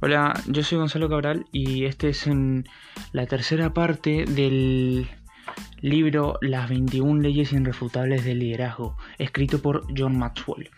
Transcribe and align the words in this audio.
Hola, 0.00 0.40
yo 0.46 0.62
soy 0.62 0.78
Gonzalo 0.78 1.08
Cabral 1.08 1.46
y 1.50 1.84
este 1.84 2.10
es 2.10 2.28
en 2.28 2.68
la 3.10 3.26
tercera 3.26 3.74
parte 3.74 4.26
del 4.26 5.08
libro 5.80 6.38
Las 6.40 6.68
21 6.68 7.20
leyes 7.20 7.52
irrefutables 7.52 8.24
del 8.24 8.38
liderazgo, 8.38 8.96
escrito 9.18 9.60
por 9.60 9.84
John 9.98 10.16
Maxwell. 10.16 10.70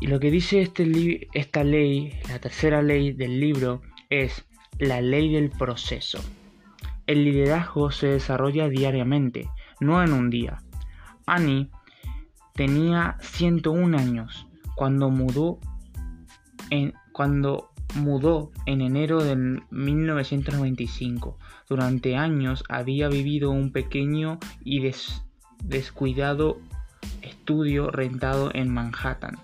Y 0.00 0.06
lo 0.06 0.18
que 0.18 0.30
dice 0.30 0.62
este 0.62 1.28
esta 1.34 1.62
ley, 1.62 2.18
la 2.30 2.38
tercera 2.38 2.80
ley 2.80 3.12
del 3.12 3.38
libro, 3.38 3.82
es 4.08 4.46
la 4.78 5.02
ley 5.02 5.30
del 5.30 5.50
proceso. 5.50 6.20
El 7.06 7.22
liderazgo 7.22 7.90
se 7.90 8.06
desarrolla 8.06 8.70
diariamente, 8.70 9.50
no 9.78 10.02
en 10.02 10.14
un 10.14 10.30
día. 10.30 10.62
Annie 11.26 11.68
tenía 12.54 13.18
101 13.20 13.98
años 13.98 14.46
cuando 14.74 15.10
mudó 15.10 15.58
en, 16.70 16.94
cuando 17.22 17.70
mudó 17.94 18.50
en 18.66 18.80
enero 18.80 19.22
de 19.22 19.36
1995. 19.70 21.38
Durante 21.68 22.16
años 22.16 22.64
había 22.68 23.06
vivido 23.06 23.52
un 23.52 23.70
pequeño 23.70 24.40
y 24.64 24.82
descuidado 25.62 26.58
estudio 27.22 27.92
rentado 27.92 28.50
en 28.52 28.74
Manhattan. 28.74 29.38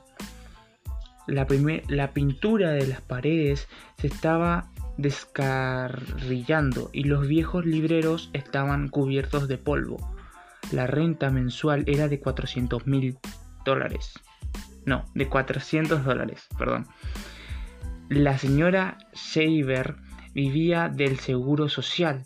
La, 1.28 1.46
la 1.86 2.10
pintura 2.10 2.72
de 2.72 2.88
las 2.88 3.00
paredes 3.00 3.68
se 3.98 4.08
estaba 4.08 4.72
descarrillando 4.96 6.90
y 6.92 7.04
los 7.04 7.28
viejos 7.28 7.64
libreros 7.64 8.28
estaban 8.32 8.88
cubiertos 8.88 9.46
de 9.46 9.56
polvo. 9.56 9.98
La 10.72 10.88
renta 10.88 11.30
mensual 11.30 11.84
era 11.86 12.08
de 12.08 12.18
400 12.18 12.88
mil 12.88 13.18
dólares. 13.64 14.14
No, 14.84 15.04
de 15.14 15.28
400 15.28 16.04
dólares, 16.04 16.48
perdón. 16.58 16.88
La 18.08 18.38
señora 18.38 18.96
Shaver 19.12 19.96
vivía 20.32 20.88
del 20.88 21.18
seguro 21.18 21.68
social 21.68 22.24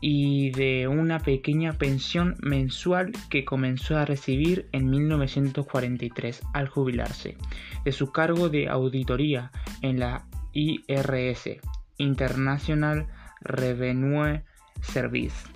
y 0.00 0.50
de 0.50 0.86
una 0.86 1.18
pequeña 1.18 1.72
pensión 1.72 2.36
mensual 2.40 3.10
que 3.28 3.44
comenzó 3.44 3.96
a 3.96 4.04
recibir 4.04 4.68
en 4.70 4.88
1943 4.90 6.42
al 6.52 6.68
jubilarse 6.68 7.36
de 7.84 7.90
su 7.90 8.12
cargo 8.12 8.50
de 8.50 8.68
auditoría 8.68 9.50
en 9.82 9.98
la 9.98 10.28
IRS, 10.52 11.58
International 11.98 13.08
Revenue 13.40 14.44
Service. 14.80 15.48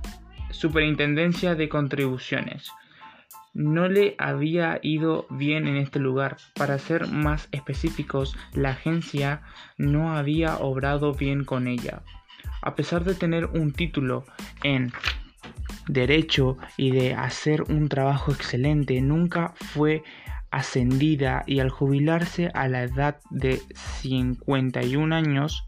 Superintendencia 0.50 1.54
de 1.54 1.68
Contribuciones 1.68 2.72
no 3.58 3.88
le 3.88 4.14
había 4.18 4.78
ido 4.82 5.26
bien 5.30 5.66
en 5.66 5.76
este 5.76 5.98
lugar. 5.98 6.36
Para 6.54 6.78
ser 6.78 7.08
más 7.08 7.48
específicos, 7.50 8.36
la 8.54 8.70
agencia 8.70 9.42
no 9.76 10.16
había 10.16 10.58
obrado 10.58 11.12
bien 11.12 11.44
con 11.44 11.66
ella. 11.66 12.02
A 12.62 12.76
pesar 12.76 13.02
de 13.02 13.14
tener 13.14 13.46
un 13.46 13.72
título 13.72 14.24
en 14.62 14.92
derecho 15.88 16.56
y 16.76 16.92
de 16.92 17.14
hacer 17.14 17.62
un 17.62 17.88
trabajo 17.88 18.30
excelente, 18.30 19.00
nunca 19.00 19.54
fue 19.56 20.04
ascendida 20.52 21.42
y 21.44 21.58
al 21.58 21.70
jubilarse 21.70 22.50
a 22.54 22.68
la 22.68 22.84
edad 22.84 23.18
de 23.30 23.60
51 23.74 25.12
años, 25.12 25.64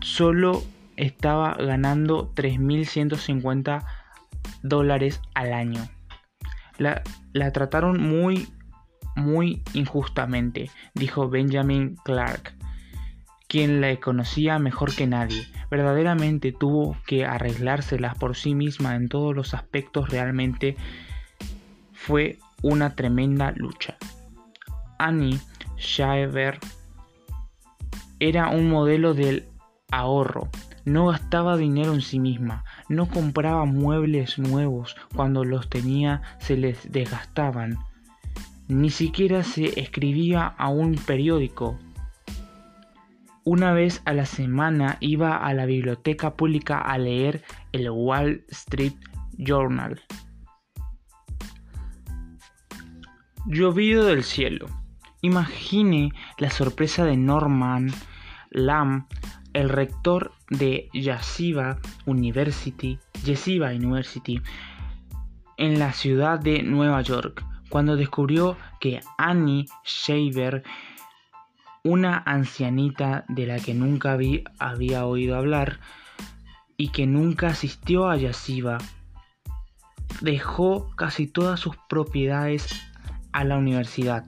solo 0.00 0.62
estaba 0.96 1.54
ganando 1.54 2.30
3.150 2.34 3.86
dólares 4.62 5.22
al 5.32 5.54
año. 5.54 5.88
La, 6.78 7.02
trataron 7.52 8.00
muy, 8.00 8.48
muy 9.16 9.62
injustamente, 9.74 10.70
dijo 10.94 11.28
Benjamin 11.28 11.96
Clark, 12.04 12.54
quien 13.48 13.80
la 13.80 13.94
conocía 13.96 14.58
mejor 14.58 14.94
que 14.94 15.06
nadie. 15.06 15.46
Verdaderamente 15.70 16.52
tuvo 16.52 16.96
que 17.06 17.26
arreglárselas 17.26 18.16
por 18.16 18.36
sí 18.36 18.54
misma 18.54 18.94
en 18.94 19.08
todos 19.08 19.34
los 19.34 19.54
aspectos. 19.54 20.08
Realmente 20.08 20.76
fue 21.92 22.38
una 22.62 22.94
tremenda 22.94 23.52
lucha. 23.56 23.96
Annie 24.98 25.38
Shaver 25.76 26.58
era 28.20 28.48
un 28.48 28.70
modelo 28.70 29.14
del 29.14 29.48
ahorro. 29.90 30.48
No 30.84 31.06
gastaba 31.06 31.56
dinero 31.56 31.92
en 31.92 32.00
sí 32.00 32.18
misma, 32.18 32.64
no 32.88 33.08
compraba 33.08 33.64
muebles 33.64 34.38
nuevos, 34.38 34.96
cuando 35.14 35.44
los 35.44 35.68
tenía 35.68 36.22
se 36.38 36.56
les 36.56 36.90
desgastaban. 36.90 37.78
Ni 38.68 38.90
siquiera 38.90 39.42
se 39.42 39.80
escribía 39.80 40.46
a 40.46 40.68
un 40.68 40.94
periódico. 40.94 41.78
Una 43.44 43.72
vez 43.72 44.02
a 44.04 44.12
la 44.12 44.26
semana 44.26 44.98
iba 45.00 45.36
a 45.36 45.54
la 45.54 45.64
biblioteca 45.64 46.34
pública 46.34 46.78
a 46.78 46.98
leer 46.98 47.42
el 47.72 47.88
Wall 47.90 48.44
Street 48.48 48.94
Journal. 49.38 50.02
Llovido 53.46 54.04
del 54.04 54.24
cielo. 54.24 54.66
Imagine 55.22 56.12
la 56.36 56.50
sorpresa 56.50 57.04
de 57.06 57.16
Norman 57.16 57.90
Lamb 58.50 59.06
el 59.52 59.68
rector 59.68 60.32
de 60.50 60.88
Yeshiva 60.92 61.78
University, 62.06 62.98
Yeshiva 63.24 63.70
University 63.70 64.40
en 65.56 65.78
la 65.78 65.92
ciudad 65.92 66.38
de 66.38 66.62
Nueva 66.62 67.02
York, 67.02 67.44
cuando 67.68 67.96
descubrió 67.96 68.56
que 68.80 69.00
Annie 69.18 69.66
Shaver, 69.84 70.62
una 71.82 72.22
ancianita 72.24 73.24
de 73.28 73.46
la 73.46 73.58
que 73.58 73.74
nunca 73.74 74.16
había 74.58 75.06
oído 75.06 75.36
hablar 75.36 75.80
y 76.76 76.90
que 76.90 77.06
nunca 77.06 77.48
asistió 77.48 78.08
a 78.08 78.16
Yeshiva, 78.16 78.78
dejó 80.20 80.90
casi 80.96 81.26
todas 81.26 81.60
sus 81.60 81.76
propiedades 81.88 82.68
a 83.32 83.44
la 83.44 83.56
universidad. 83.58 84.24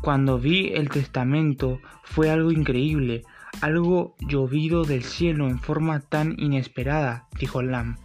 Cuando 0.00 0.38
vi 0.38 0.68
el 0.74 0.88
testamento 0.88 1.80
fue 2.04 2.30
algo 2.30 2.52
increíble. 2.52 3.24
Algo 3.60 4.14
llovido 4.20 4.84
del 4.84 5.02
cielo 5.02 5.48
en 5.48 5.58
forma 5.58 6.00
tan 6.00 6.34
inesperada, 6.38 7.26
dijo 7.40 7.60
Lam. 7.60 7.96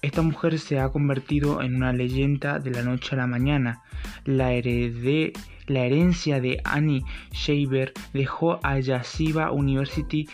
Esta 0.00 0.22
mujer 0.22 0.58
se 0.58 0.80
ha 0.80 0.88
convertido 0.88 1.60
en 1.62 1.76
una 1.76 1.92
leyenda 1.92 2.58
de 2.58 2.70
la 2.70 2.82
noche 2.82 3.14
a 3.14 3.18
la 3.18 3.26
mañana. 3.26 3.82
La, 4.24 4.50
la 4.50 5.80
herencia 5.84 6.40
de 6.40 6.60
Annie 6.64 7.04
Shaver 7.32 7.92
dejó 8.12 8.58
a 8.62 8.78
Yashiva 8.78 9.50
University 9.50 10.28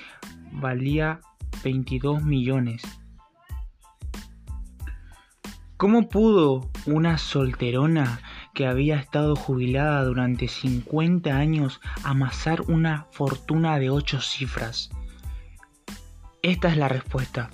valía 0.52 1.20
22 1.64 2.22
millones. 2.22 2.82
¿Cómo 5.76 6.08
pudo 6.08 6.70
una 6.86 7.18
solterona 7.18 8.20
que 8.54 8.66
había 8.66 8.96
estado 8.96 9.36
jubilada 9.36 10.04
durante 10.04 10.48
50 10.48 11.34
años 11.36 11.80
amasar 12.04 12.62
una 12.62 13.06
fortuna 13.10 13.78
de 13.78 13.90
8 13.90 14.20
cifras? 14.20 14.90
Esta 16.42 16.68
es 16.68 16.76
la 16.76 16.88
respuesta. 16.88 17.50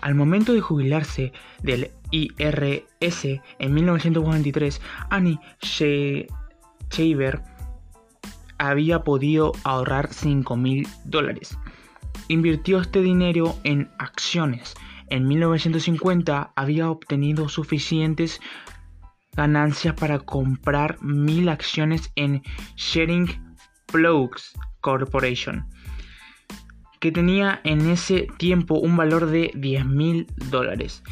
Al 0.00 0.14
momento 0.14 0.52
de 0.52 0.60
jubilarse 0.60 1.32
del 1.62 1.90
IRS 2.10 3.40
en 3.58 3.74
1943, 3.74 4.80
Annie 5.08 5.40
Shaver 6.90 7.42
había 8.58 9.02
podido 9.02 9.52
ahorrar 9.64 10.12
5 10.12 10.56
mil 10.56 10.86
dólares. 11.04 11.58
Invirtió 12.28 12.80
este 12.80 13.00
dinero 13.00 13.56
en 13.64 13.90
acciones. 13.98 14.74
En 15.08 15.26
1950 15.28 16.52
había 16.54 16.90
obtenido 16.90 17.48
suficientes 17.48 18.40
ganancias 19.36 19.94
para 19.94 20.18
comprar 20.18 21.02
mil 21.02 21.48
acciones 21.48 22.12
en 22.16 22.42
Sharing 22.76 23.28
Plugs 23.86 24.52
Corporation, 24.80 25.66
que 27.00 27.12
tenía 27.12 27.60
en 27.64 27.88
ese 27.90 28.26
tiempo 28.38 28.78
un 28.78 28.96
valor 28.96 29.26
de 29.26 29.50
10 29.54 29.86
mil 29.86 30.26
dólares. 30.50 31.02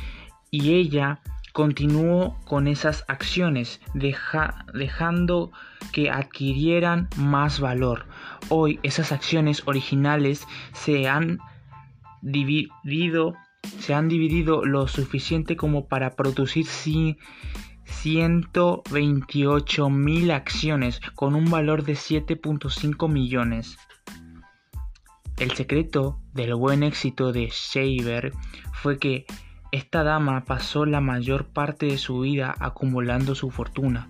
Y 0.51 0.75
ella 0.75 1.21
continuó 1.53 2.39
con 2.45 2.67
esas 2.67 3.05
acciones, 3.09 3.81
dejando 3.95 5.53
que 5.93 6.11
adquirieran 6.11 7.09
más 7.17 7.61
valor. 7.61 8.07
Hoy 8.49 8.81
esas 8.83 9.13
acciones 9.13 9.63
originales 9.67 10.47
se 10.73 11.09
han 11.09 11.39
dividido 12.23 13.35
se 13.79 13.95
han 13.95 14.09
dividido 14.09 14.65
lo 14.65 14.89
suficiente 14.89 15.57
como 15.57 15.87
para 15.87 16.17
producir 16.17 16.67
128 17.93 19.91
mil 19.91 20.31
acciones 20.33 21.01
con 21.15 21.35
un 21.35 21.51
valor 21.51 21.85
de 21.85 21.93
7.5 21.93 23.09
millones. 23.09 23.77
El 25.39 25.53
secreto 25.53 26.19
del 26.35 26.55
buen 26.55 26.83
éxito 26.83 27.33
de 27.33 27.49
Shaver 27.53 28.33
fue 28.73 28.99
que 28.99 29.27
Esta 29.71 30.03
dama 30.03 30.45
pasó 30.45 30.85
la 30.85 31.01
mayor 31.01 31.47
parte 31.47 31.87
de 31.87 31.97
su 31.97 32.21
vida 32.21 32.55
acumulando 32.59 33.35
su 33.35 33.51
fortuna. 33.51 34.09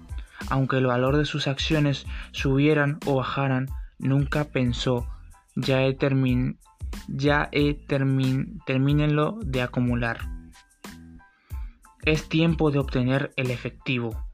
Aunque 0.50 0.78
el 0.78 0.86
valor 0.86 1.16
de 1.16 1.24
sus 1.24 1.46
acciones 1.46 2.04
subieran 2.32 2.98
o 3.06 3.14
bajaran, 3.14 3.68
nunca 4.00 4.46
pensó, 4.46 5.06
ya 5.54 5.84
he, 5.84 5.94
termin 5.94 6.58
ya 7.06 7.48
he 7.52 7.74
termin 7.74 8.60
de 8.66 9.62
acumular. 9.62 10.41
Es 12.04 12.28
tiempo 12.28 12.70
de 12.70 12.80
obtener 12.80 13.32
el 13.36 13.50
efectivo. 13.50 14.26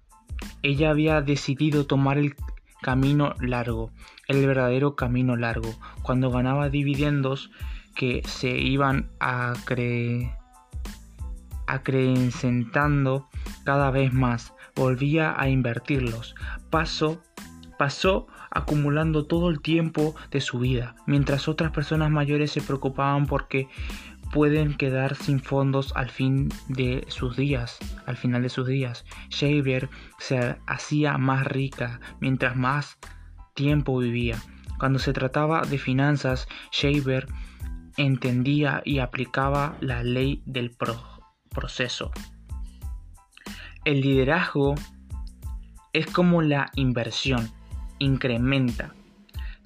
Ella 0.63 0.91
había 0.91 1.21
decidido 1.21 1.87
tomar 1.87 2.19
el 2.19 2.35
camino 2.81 3.35
largo, 3.41 3.91
el 4.27 4.47
verdadero 4.47 4.97
camino 4.97 5.37
largo, 5.37 5.75
cuando 6.03 6.31
ganaba 6.31 6.71
dividendos 6.71 7.51
que 7.95 8.23
se 8.25 8.57
iban 8.59 9.11
acrecentando 11.67 13.29
cada 13.65 13.91
vez 13.91 14.13
más, 14.13 14.55
volvía 14.75 15.35
a 15.39 15.49
invertirlos. 15.49 16.35
Pasó, 16.71 17.21
pasó 17.79 18.29
acumulando 18.51 19.27
todo 19.27 19.51
el 19.51 19.61
tiempo 19.61 20.15
de 20.31 20.41
su 20.41 20.59
vida, 20.59 20.95
mientras 21.07 21.49
otras 21.49 21.73
personas 21.73 22.11
mayores 22.11 22.53
se 22.53 22.63
preocupaban 22.63 23.27
porque 23.27 23.69
pueden 24.33 24.77
quedar 24.77 25.17
sin 25.17 25.41
fondos 25.41 25.93
al 25.97 26.11
fin 26.11 26.49
de 26.69 27.05
sus 27.09 27.37
días, 27.37 27.79
al 28.07 28.17
final 28.17 28.43
de 28.43 28.49
sus 28.49 28.67
días. 28.67 29.05
Shaver 29.31 29.89
se 30.19 30.57
hacía 30.67 31.19
más 31.19 31.47
rica 31.47 32.01
mientras 32.21 32.57
más 32.57 32.99
tiempo 33.55 33.99
vivía. 33.99 34.37
Cuando 34.79 34.99
se 34.99 35.13
trataba 35.13 35.63
de 35.63 35.79
finanzas, 35.79 36.47
Shaver 36.71 37.27
entendía 37.97 38.83
y 38.85 39.01
aplicaba 39.01 39.77
la 39.81 40.03
ley 40.03 40.43
del 40.47 40.77
proceso. 41.51 42.13
El 43.85 44.01
liderazgo 44.01 44.75
es 45.93 46.07
como 46.07 46.43
la 46.43 46.71
inversión, 46.75 47.51
incrementa, 47.99 48.95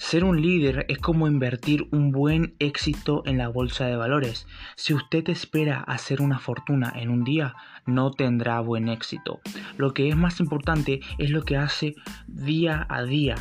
ser 0.02 0.24
un 0.24 0.42
líder 0.42 0.84
es 0.88 0.98
como 0.98 1.28
invertir 1.28 1.86
un 1.92 2.10
buen 2.10 2.56
éxito 2.58 3.22
en 3.24 3.38
la 3.38 3.46
bolsa 3.46 3.86
de 3.86 3.94
valores. 3.94 4.48
Si 4.74 4.92
usted 4.92 5.28
espera 5.28 5.78
hacer 5.78 6.20
una 6.20 6.40
fortuna 6.40 6.92
en 6.96 7.08
un 7.08 7.22
día, 7.22 7.54
no 7.86 8.10
tendrá 8.10 8.58
buen 8.60 8.88
éxito. 8.88 9.40
Lo 9.78 9.94
que 9.94 10.08
es 10.08 10.16
más 10.16 10.40
importante 10.40 11.00
es 11.18 11.30
lo 11.30 11.44
que 11.44 11.56
hace 11.56 11.94
día 12.26 12.84
a 12.90 13.04
día 13.04 13.36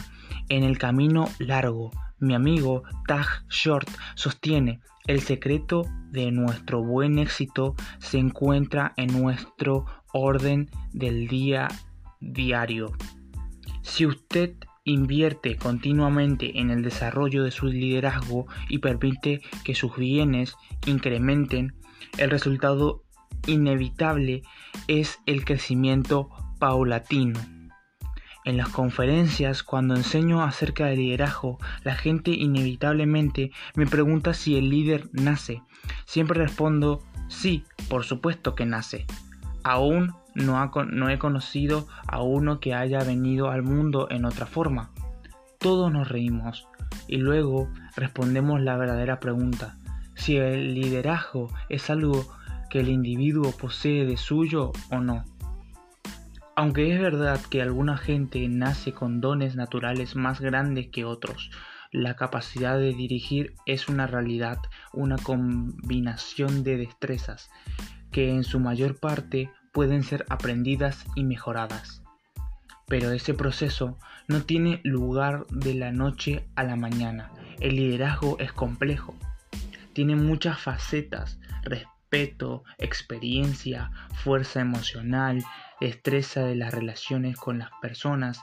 en 0.50 0.64
el 0.64 0.78
camino 0.78 1.28
largo. 1.40 1.90
Mi 2.20 2.36
amigo 2.36 2.84
Tag 3.08 3.26
Short 3.50 3.90
sostiene, 4.14 4.82
el 5.08 5.20
secreto 5.22 5.88
de 6.12 6.32
nuestro 6.32 6.84
buen 6.84 7.18
éxito 7.18 7.76
se 7.98 8.20
encuentra 8.20 8.94
en 8.98 9.20
nuestro 9.20 9.88
orden 10.14 10.70
del 10.94 11.28
día 11.28 11.68
diario. 12.20 12.94
Si 13.82 14.06
usted 14.06 14.54
invierte 14.84 15.58
continuamente 15.58 16.60
en 16.60 16.72
el 16.72 16.82
desarrollo 16.82 17.44
de 17.44 17.52
su 17.52 17.68
liderazgo 17.68 18.48
y 18.68 18.80
permite 18.80 19.42
que 19.64 19.76
sus 19.76 19.96
bienes 19.96 20.56
incrementen, 20.86 21.76
el 22.18 22.30
resultado 22.30 23.04
inevitable 23.48 24.44
es 24.88 25.20
el 25.26 25.46
crecimiento 25.46 26.30
paulatino. 26.60 27.40
En 28.44 28.58
las 28.58 28.70
conferencias, 28.70 29.62
cuando 29.62 29.96
enseño 29.96 30.42
acerca 30.42 30.88
del 30.88 31.00
liderazgo, 31.00 31.60
la 31.84 31.96
gente 31.96 32.32
inevitablemente 32.32 33.52
me 33.76 33.86
pregunta 33.86 34.34
si 34.34 34.58
el 34.58 34.70
líder 34.70 35.10
nace. 35.12 35.62
Siempre 36.06 36.40
respondo, 36.40 37.04
sí, 37.28 37.66
por 37.88 38.04
supuesto 38.04 38.56
que 38.56 38.66
nace. 38.66 39.06
Aún 39.64 40.14
no, 40.34 41.10
he 41.10 41.20
conocido 41.20 41.88
a 42.08 42.22
uno 42.22 42.60
que 42.60 42.74
haya 42.74 43.04
venido 43.04 43.50
al 43.50 43.64
mundo 43.64 44.08
en 44.10 44.26
otra 44.26 44.46
forma. 44.46 44.92
Todos 45.60 45.92
nos 45.92 46.10
reímos 46.10 46.68
y 47.08 47.18
luego 47.18 47.70
respondemos 47.96 48.62
la 48.62 48.78
verdadera 48.78 49.20
pregunta, 49.20 49.78
si 50.16 50.38
el 50.38 50.74
liderazgo 50.74 51.50
es 51.70 51.90
algo 51.90 52.26
que 52.70 52.80
el 52.80 52.90
individuo 52.90 53.52
posee 53.52 54.06
de 54.06 54.18
suyo 54.18 54.72
o 54.90 55.00
no. 55.00 55.26
Aunque 56.56 56.94
es 56.94 57.00
verdad 57.00 57.40
que 57.50 57.62
alguna 57.62 57.98
gente 57.98 58.48
nace 58.48 58.94
con 58.94 59.22
dones 59.22 59.56
naturales 59.56 60.16
más 60.16 60.42
grandes 60.42 60.88
que 60.88 61.06
otros, 61.06 61.52
la 61.92 62.16
capacidad 62.16 62.78
de 62.78 62.94
dirigir 62.94 63.54
es 63.66 63.90
una 63.90 64.08
realidad, 64.08 64.58
una 64.94 65.18
combinación 65.18 66.64
de 66.64 66.78
destrezas 66.78 67.50
que 68.12 68.30
en 68.30 68.44
su 68.44 68.60
mayor 68.60 69.00
parte 69.00 69.50
pueden 69.72 70.04
ser 70.04 70.26
aprendidas 70.30 71.06
y 71.16 71.24
mejoradas. 71.24 72.04
Pero 72.88 73.12
ese 73.12 73.34
proceso 73.34 73.98
no 74.28 74.44
tiene 74.44 74.82
lugar 74.84 75.46
de 75.48 75.74
la 75.74 75.92
noche 75.92 76.46
a 76.56 76.64
la 76.64 76.76
mañana. 76.76 77.32
El 77.60 77.78
liderazgo 77.78 78.38
es 78.40 78.52
complejo. 78.52 79.16
Tiene 79.94 80.16
muchas 80.16 80.60
facetas, 80.60 81.40
respeto, 81.64 82.64
experiencia, 82.78 83.92
fuerza 84.14 84.60
emocional, 84.60 85.44
destreza 85.80 86.42
de 86.42 86.56
las 86.56 86.74
relaciones 86.74 87.38
con 87.38 87.60
las 87.60 87.70
personas, 87.82 88.42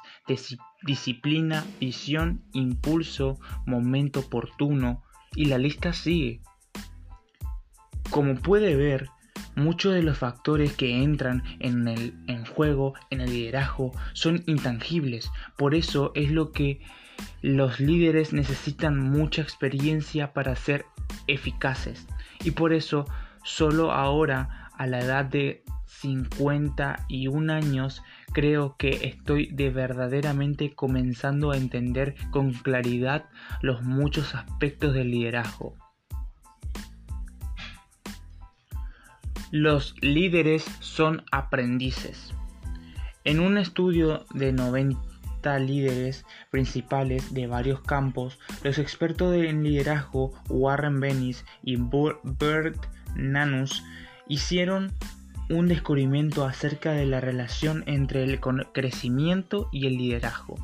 disciplina, 0.82 1.64
visión, 1.79 2.43
impulso, 2.53 3.38
momento 3.67 4.21
oportuno, 4.21 5.03
y 5.35 5.44
la 5.47 5.59
lista 5.59 5.93
sigue. 5.93 6.41
Como 8.11 8.35
puede 8.37 8.75
ver, 8.76 9.11
Muchos 9.58 9.93
de 9.93 10.05
los 10.05 10.19
factores 10.19 10.72
que 10.72 11.02
entran 11.02 11.43
en 11.58 11.88
el 11.88 12.46
juego, 12.49 12.94
en 13.10 13.20
el 13.20 13.31
liderazgo, 13.31 13.93
son 14.12 14.44
intangibles. 14.46 15.32
Por 15.56 15.75
eso 15.75 16.12
es 16.14 16.31
lo 16.31 16.52
que 16.52 16.81
los 17.43 17.81
líderes 17.81 18.32
necesitan 18.32 18.99
mucha 19.00 19.43
experiencia 19.43 20.32
para 20.32 20.55
ser 20.55 20.87
eficaces. 21.26 22.06
Y 22.44 22.52
por 22.52 22.72
eso 22.72 23.05
solo 23.43 23.90
ahora, 23.90 24.70
a 24.76 24.87
la 24.87 25.00
edad 25.00 25.25
de 25.25 25.64
51 25.87 27.52
años, 27.52 28.04
creo 28.32 28.76
que 28.76 29.08
estoy 29.08 29.46
de 29.46 29.70
verdaderamente 29.70 30.72
comenzando 30.75 31.50
a 31.50 31.56
entender 31.56 32.14
con 32.31 32.52
claridad 32.52 33.25
los 33.61 33.82
muchos 33.82 34.37
aspectos 34.37 34.94
del 34.94 35.11
liderazgo. 35.11 35.88
Los 39.50 39.95
líderes 40.02 40.62
son 40.81 41.25
aprendices. 41.33 42.35
En 43.25 43.40
un 43.40 43.57
estudio 43.57 44.26
de 44.35 44.52
90 44.52 45.59
líderes 45.59 46.26
principales 46.50 47.33
de 47.33 47.47
varios 47.47 47.81
campos, 47.81 48.38
los 48.62 48.78
expertos 48.78 49.35
en 49.35 49.64
liderazgo 49.64 50.35
Warren 50.50 51.00
Bennis 51.00 51.47
y 51.62 51.78
Bert 51.78 52.76
Nanus 53.17 53.83
hicieron 54.26 54.93
un 55.49 55.67
descubrimiento 55.67 56.45
acerca 56.45 56.93
de 56.93 57.07
la 57.07 57.23
relación 57.23 57.85
entre 57.87 58.25
el 58.25 58.40
crecimiento 58.40 59.71
y 59.73 59.87
el 59.87 59.97
liderazgo. 59.97 60.57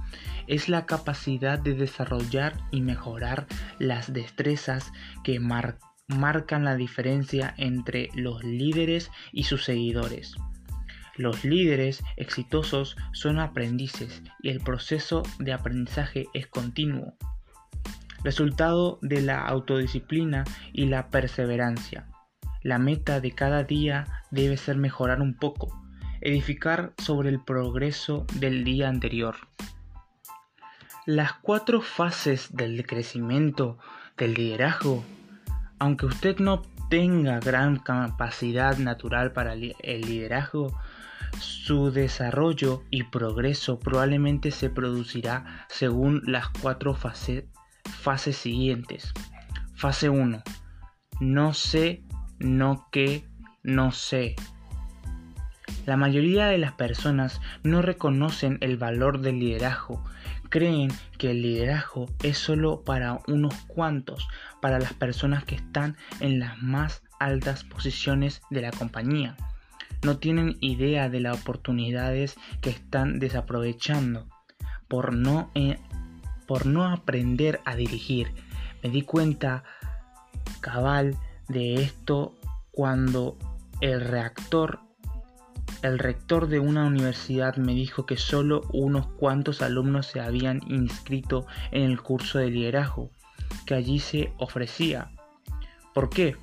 Es 0.47 0.69
la 0.69 0.85
capacidad 0.85 1.59
de 1.59 1.73
desarrollar 1.73 2.59
y 2.71 2.83
mejorar 2.83 3.47
las 3.79 4.13
destrezas 4.13 4.93
que 5.23 5.41
marcan 5.41 5.94
marcan 6.09 6.65
la 6.65 6.77
diferencia 6.77 7.55
entre 7.57 8.11
los 8.15 8.45
líderes 8.45 9.11
y 9.33 9.45
sus 9.45 9.65
seguidores. 9.65 10.37
Los 11.17 11.45
líderes 11.45 12.03
exitosos 12.17 12.97
son 13.13 13.39
aprendices 13.39 14.23
y 14.43 14.51
el 14.51 14.61
proceso 14.61 15.23
de 15.39 15.53
aprendizaje 15.53 16.27
es 16.35 16.47
continuo, 16.49 17.15
resultado 18.25 18.99
de 19.01 19.21
la 19.21 19.47
autodisciplina 19.47 20.45
y 20.73 20.87
la 20.87 21.09
perseverancia. 21.09 22.09
La 22.63 22.79
meta 22.79 23.21
de 23.21 23.31
cada 23.33 23.63
día 23.63 24.25
debe 24.31 24.57
ser 24.57 24.77
mejorar 24.77 25.21
un 25.21 25.35
poco, 25.35 25.81
edificar 26.21 26.95
sobre 26.99 27.29
el 27.29 27.41
progreso 27.41 28.27
del 28.35 28.65
día 28.65 28.89
anterior. 28.89 29.37
Las 31.07 31.35
cuatro 31.35 31.83
fases 31.83 32.57
del 32.57 32.87
crecimiento 32.87 33.79
del 34.17 34.35
liderazgo 34.35 35.05
aunque 35.85 36.07
usted 36.07 36.39
no 36.39 36.63
tenga 36.89 37.41
gran 37.41 37.77
capacidad 37.77 38.79
natural 38.79 39.33
para 39.33 39.53
el 39.53 40.01
liderazgo, 40.01 40.75
su 41.39 41.91
desarrollo 41.91 42.85
y 42.89 43.03
progreso 43.03 43.79
probablemente 43.79 44.51
se 44.51 44.71
producirá 44.71 45.67
según 45.69 46.23
las 46.25 46.49
cuatro 46.49 46.95
fases 46.95 47.45
siguientes. 48.35 49.13
Fase 49.75 50.09
1. 50.09 50.43
No 51.21 51.53
sé, 51.53 52.03
no 52.39 52.89
que, 52.91 53.27
no 53.63 53.93
sé. 53.93 54.37
La 55.85 55.99
mayoría 55.99 56.47
de 56.47 56.57
las 56.57 56.73
personas 56.73 57.43
no 57.63 57.83
reconocen 57.83 58.57
el 58.63 58.79
valor 58.79 59.21
del 59.21 59.39
liderazgo 59.39 60.03
creen 60.55 60.93
que 61.19 61.33
el 61.33 61.43
liderazgo 61.43 62.07
es 62.23 62.39
solo 62.39 62.83
para 62.83 63.19
unos 63.27 63.57
cuantos, 63.67 64.29
para 64.63 64.79
las 64.79 64.93
personas 64.93 65.43
que 65.43 65.57
están 65.57 65.97
en 66.21 66.39
las 66.39 66.63
más 66.63 67.03
altas 67.19 67.65
posiciones 67.65 68.41
de 68.51 68.61
la 68.61 68.71
compañía. 68.71 69.37
No 70.05 70.19
tienen 70.19 70.57
idea 70.61 71.09
de 71.09 71.19
las 71.19 71.41
oportunidades 71.41 72.37
que 72.61 72.71
están 72.71 73.19
desaprovechando 73.19 74.29
por 74.87 75.13
no, 75.13 75.51
eh, 75.57 75.81
por 76.47 76.67
no 76.67 76.87
aprender 76.87 77.59
a 77.65 77.75
dirigir. 77.75 78.29
Me 78.81 78.91
di 78.91 79.03
cuenta 79.03 79.65
cabal 80.61 81.17
de 81.49 81.83
esto 81.83 82.37
cuando 82.71 83.37
el 83.81 84.01
reactor 84.01 84.84
el 85.85 85.99
rector 85.99 86.49
de 86.49 86.61
una 86.61 86.87
universidad 86.87 87.57
me 87.57 87.75
dijo 87.75 88.07
que 88.07 88.17
solo 88.17 88.63
unos 88.73 89.07
cuantos 89.07 89.61
alumnos 89.61 90.07
se 90.07 90.19
habían 90.19 90.61
inscrito 90.67 91.47
en 91.73 91.83
el 91.83 92.01
curso 92.01 92.39
de 92.39 92.51
liderazgo 92.51 93.11
que 93.67 93.75
allí 93.75 93.99
se 93.99 94.33
ofrecía. 94.39 95.11
¿Por 95.93 96.09
qué? 96.09 96.37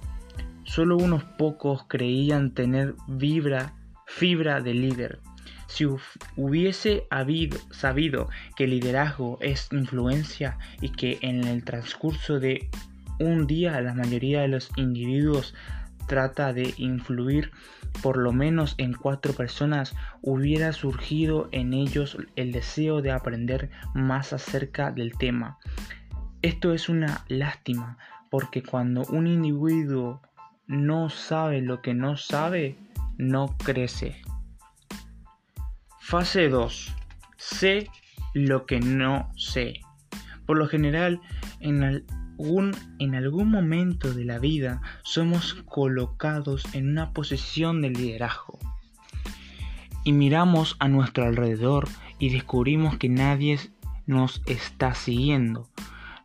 Solo 0.63 0.95
unos 0.95 1.24
pocos 1.24 1.86
creían 1.88 2.53
tener 2.53 2.93
vibra, 3.07 3.74
fibra 4.05 4.62
de 4.62 4.75
líder. 4.75 5.19
Si 5.65 5.88
hubiese 6.36 7.07
habido, 7.10 7.57
sabido 7.71 8.29
que 8.55 8.67
liderazgo 8.67 9.39
es 9.41 9.69
influencia 9.71 10.60
y 10.81 10.89
que 10.89 11.17
en 11.21 11.45
el 11.45 11.63
transcurso 11.63 12.39
de 12.39 12.69
un 13.19 13.48
día 13.48 13.81
la 13.81 13.95
mayoría 13.95 14.41
de 14.41 14.50
los 14.50 14.69
individuos 14.75 15.55
trata 16.11 16.51
de 16.51 16.73
influir 16.75 17.51
por 18.03 18.17
lo 18.17 18.33
menos 18.33 18.75
en 18.77 18.91
cuatro 18.91 19.31
personas, 19.31 19.95
hubiera 20.21 20.73
surgido 20.73 21.47
en 21.53 21.73
ellos 21.73 22.17
el 22.35 22.51
deseo 22.51 23.01
de 23.01 23.11
aprender 23.11 23.69
más 23.93 24.33
acerca 24.33 24.91
del 24.91 25.17
tema. 25.17 25.57
Esto 26.41 26.73
es 26.73 26.89
una 26.89 27.23
lástima, 27.29 27.97
porque 28.29 28.61
cuando 28.61 29.05
un 29.05 29.25
individuo 29.25 30.21
no 30.67 31.09
sabe 31.09 31.61
lo 31.61 31.81
que 31.81 31.93
no 31.93 32.17
sabe, 32.17 32.75
no 33.17 33.55
crece. 33.57 34.21
Fase 36.01 36.49
2. 36.49 36.93
Sé 37.37 37.89
lo 38.33 38.65
que 38.65 38.81
no 38.81 39.31
sé. 39.37 39.79
Por 40.45 40.57
lo 40.57 40.67
general, 40.67 41.21
en 41.61 41.83
el 41.83 42.05
en 43.00 43.15
algún 43.15 43.50
momento 43.50 44.13
de 44.13 44.25
la 44.25 44.39
vida 44.39 44.81
somos 45.03 45.53
colocados 45.65 46.63
en 46.74 46.89
una 46.89 47.13
posición 47.13 47.81
de 47.81 47.91
liderazgo. 47.91 48.57
Y 50.03 50.13
miramos 50.13 50.75
a 50.79 50.88
nuestro 50.88 51.25
alrededor 51.25 51.88
y 52.17 52.29
descubrimos 52.29 52.98
que 52.98 53.10
nadie 53.10 53.60
nos 54.07 54.41
está 54.48 54.95
siguiendo. 54.95 55.69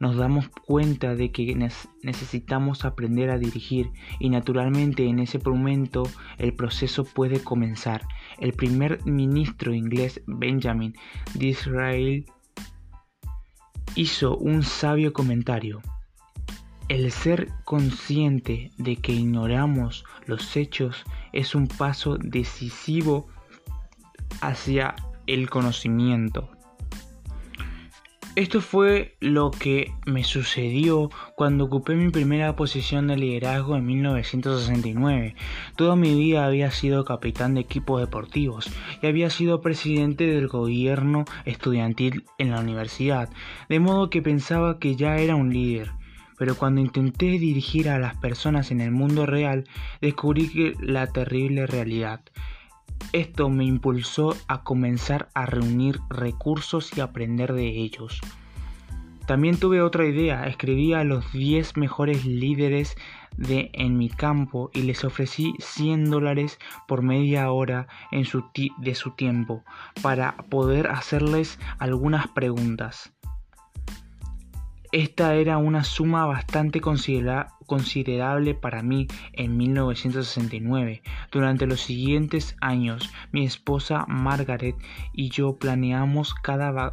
Nos 0.01 0.17
damos 0.17 0.49
cuenta 0.49 1.15
de 1.15 1.33
que 1.33 1.55
necesitamos 2.03 2.85
aprender 2.85 3.31
a 3.31 3.39
dirigir 3.39 3.91
y 4.19 4.31
naturalmente 4.31 5.07
en 5.07 5.19
ese 5.19 5.39
momento 5.39 6.05
el 6.39 6.55
proceso 6.55 7.05
puede 7.05 7.41
comenzar. 7.41 8.03
El 8.39 8.53
primer 8.53 9.05
ministro 9.05 9.75
inglés 9.75 10.23
Benjamin 10.27 10.95
Disraeli 11.35 12.27
hizo 13.95 14.37
un 14.37 14.63
sabio 14.63 15.13
comentario. 15.13 15.81
El 16.89 17.11
ser 17.11 17.49
consciente 17.65 18.71
de 18.79 18.95
que 18.95 19.11
ignoramos 19.11 20.05
los 20.27 20.57
hechos 20.57 21.03
es 21.33 21.57
un 21.57 21.67
paso 21.67 22.17
decisivo 22.17 23.27
hacia 24.41 24.95
el 25.27 25.51
conocimiento. 25.51 26.49
Esto 28.37 28.61
fue 28.61 29.17
lo 29.19 29.51
que 29.51 29.95
me 30.05 30.23
sucedió 30.23 31.11
cuando 31.35 31.65
ocupé 31.65 31.97
mi 31.97 32.11
primera 32.11 32.55
posición 32.55 33.09
de 33.09 33.17
liderazgo 33.17 33.75
en 33.77 33.87
1969. 33.87 35.35
Toda 35.75 35.97
mi 35.97 36.15
vida 36.15 36.47
había 36.47 36.71
sido 36.71 37.05
capitán 37.05 37.55
de 37.55 37.63
equipos 37.63 38.01
deportivos 38.01 38.71
y 39.03 39.07
había 39.09 39.31
sido 39.31 39.61
presidente 39.61 40.27
del 40.27 40.47
gobierno 40.47 41.25
estudiantil 41.47 42.27
en 42.39 42.53
la 42.53 42.61
universidad, 42.61 43.29
de 43.69 43.81
modo 43.81 44.09
que 44.09 44.23
pensaba 44.23 44.79
que 44.79 44.95
ya 44.95 45.17
era 45.17 45.35
un 45.35 45.53
líder 45.53 45.91
pero 46.39 46.57
cuando 46.57 46.81
intenté 46.81 47.27
dirigir 47.27 47.89
a 47.89 47.99
las 47.99 48.17
personas 48.17 48.71
en 48.71 48.81
el 48.81 48.91
mundo 48.91 49.27
real, 49.27 49.65
descubrí 50.01 50.49
que 50.49 50.75
la 50.81 51.07
terrible 51.07 51.67
realidad. 51.67 52.21
Esto 53.13 53.49
me 53.51 53.65
impulsó 53.65 54.37
a 54.49 54.63
comenzar 54.63 55.29
a 55.35 55.47
reunir 55.47 56.01
recursos 56.09 56.97
y 56.97 57.01
aprender 57.01 57.53
de 57.53 57.69
ellos. 57.69 58.21
También 59.27 59.59
tuve 59.59 59.83
otra 59.83 60.07
idea, 60.07 60.47
escribí 60.47 60.93
a 60.93 61.03
los 61.03 61.33
10 61.33 61.77
mejores 61.77 62.25
líderes 62.25 62.97
de 63.37 63.71
en 63.73 63.99
mi 63.99 64.09
campo 64.09 64.71
y 64.73 64.83
les 64.83 65.05
ofrecí 65.05 65.53
100 65.59 66.11
dólares 66.11 66.61
por 66.87 67.03
media 67.03 67.51
hora 67.51 67.89
en 68.13 68.25
su 68.25 68.45
de 68.79 68.95
su 68.95 69.11
tiempo 69.11 69.65
para 70.01 70.37
poder 70.49 70.87
hacerles 70.87 71.59
algunas 71.79 72.29
preguntas. 72.29 73.16
Esta 74.97 75.35
era 75.35 75.59
una 75.59 75.85
suma 75.85 76.25
bastante 76.25 76.81
considerable 76.81 78.55
para 78.55 78.83
mí 78.83 79.07
en 79.35 79.59
1969. 79.59 81.03
Durante 81.31 81.67
los 81.67 81.83
siguientes 81.83 82.57
años, 82.63 83.13
mi 83.31 83.45
esposa 83.45 84.07
Margaret 84.09 84.75
y 85.13 85.29
yo 85.29 85.59
planeamos 85.59 86.33
cada 86.33 86.89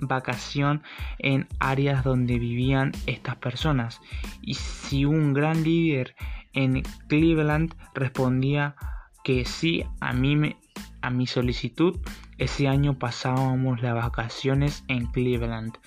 vacación 0.00 0.82
en 1.20 1.46
áreas 1.60 2.02
donde 2.02 2.40
vivían 2.40 2.90
estas 3.06 3.36
personas. 3.36 4.00
Y 4.42 4.54
si 4.54 5.04
un 5.04 5.32
gran 5.32 5.62
líder 5.62 6.16
en 6.54 6.82
Cleveland 7.06 7.72
respondía 7.94 8.74
que 9.22 9.44
sí 9.44 9.84
a, 10.00 10.12
mi 10.12 11.26
solicitud, 11.28 12.00
ese 12.38 12.66
año 12.66 12.98
pasábamos 12.98 13.80
las 13.80 13.94
vacaciones 13.94 14.82
en 14.88 15.06
Cleveland 15.06 15.78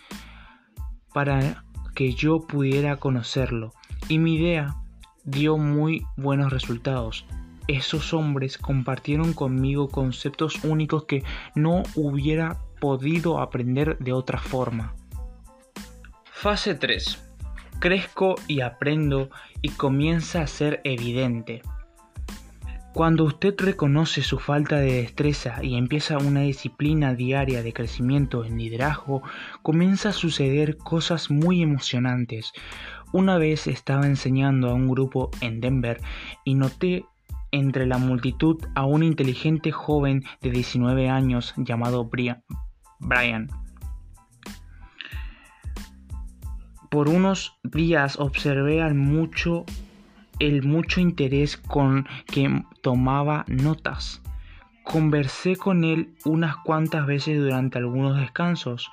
para 1.20 1.66
que 1.96 2.14
yo 2.14 2.48
pudiera 2.48 2.96
conocerlo 2.96 3.74
y 4.08 4.20
mi 4.20 4.36
idea 4.36 4.78
dio 5.26 5.58
muy 5.58 6.06
buenos 6.16 6.54
resultados. 6.54 7.26
Esos 7.68 8.14
hombres 8.14 8.58
compartieron 8.58 9.34
conmigo 9.34 9.90
conceptos 9.90 10.64
únicos 10.64 11.04
que 11.04 11.26
no 11.56 11.84
hubiera 11.96 12.58
podido 12.80 13.42
aprender 13.42 13.98
de 13.98 14.14
otra 14.14 14.40
forma. 14.40 14.96
Fase 16.24 16.76
3. 16.76 17.22
Crezco 17.80 18.36
y 18.48 18.62
aprendo 18.62 19.30
y 19.62 19.72
comienza 19.72 20.44
a 20.44 20.48
ser 20.48 20.80
evidente. 20.86 21.64
Cuando 22.94 23.24
usted 23.24 23.54
reconoce 23.58 24.24
su 24.24 24.40
falta 24.40 24.78
de 24.78 24.94
destreza 24.94 25.64
y 25.64 25.76
empieza 25.76 26.18
una 26.18 26.42
disciplina 26.42 27.14
diaria 27.14 27.62
de 27.62 27.72
crecimiento 27.72 28.44
en 28.44 28.58
liderazgo, 28.58 29.22
comienza 29.62 30.10
a 30.10 30.14
suceder 30.14 30.78
cosas 30.78 31.30
muy 31.30 31.62
emocionantes. 31.62 32.52
Una 33.14 33.38
vez 33.38 33.68
estaba 33.68 34.08
enseñando 34.08 34.70
a 34.70 34.74
un 34.74 34.88
grupo 34.90 35.30
en 35.40 35.62
Denver 35.62 36.02
y 36.44 36.56
noté 36.56 37.06
entre 37.52 37.86
la 37.86 38.00
multitud 38.00 38.58
a 38.76 38.86
un 38.86 39.04
inteligente 39.04 39.72
joven 39.72 40.24
de 40.42 40.50
19 40.50 41.10
años 41.10 41.54
llamado 41.58 42.10
Brian. 43.00 43.48
Por 46.90 47.08
unos 47.08 47.60
días 47.64 48.20
observé 48.20 48.82
al 48.82 48.96
mucho 48.96 49.66
el 50.40 50.64
mucho 50.64 51.02
interés 51.02 51.58
con 51.58 52.08
que 52.26 52.64
tomaba 52.82 53.46
notas. 53.48 54.22
Conversé 54.84 55.56
con 55.56 55.84
él 55.84 56.16
unas 56.26 56.58
cuantas 56.58 57.06
veces 57.06 57.40
durante 57.40 57.78
algunos 57.78 58.20
descansos. 58.20 58.90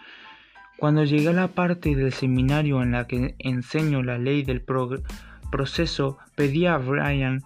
Cuando 0.76 1.04
llegué 1.04 1.28
a 1.28 1.32
la 1.32 1.48
parte 1.48 1.94
del 1.94 2.12
seminario 2.12 2.82
en 2.82 2.92
la 2.92 3.06
que 3.06 3.34
enseño 3.38 4.02
la 4.02 4.18
ley 4.18 4.42
del 4.42 4.62
proceso, 5.50 6.18
pedí 6.34 6.66
a 6.66 6.76
Brian 6.76 7.42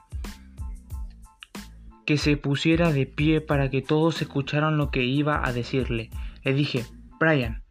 que 2.07 2.19
se 2.19 2.37
pusiera 2.37 2.91
de 2.93 3.07
pie 3.07 3.41
para 3.41 3.71
que 3.71 3.83
todos 3.83 4.21
escucharan 4.21 4.77
lo 4.79 4.91
que 4.91 5.05
iba 5.05 5.47
a 5.47 5.53
decirle. 5.53 6.11
Le 6.43 6.55
dije, 6.55 6.85
Brian, 7.21 7.63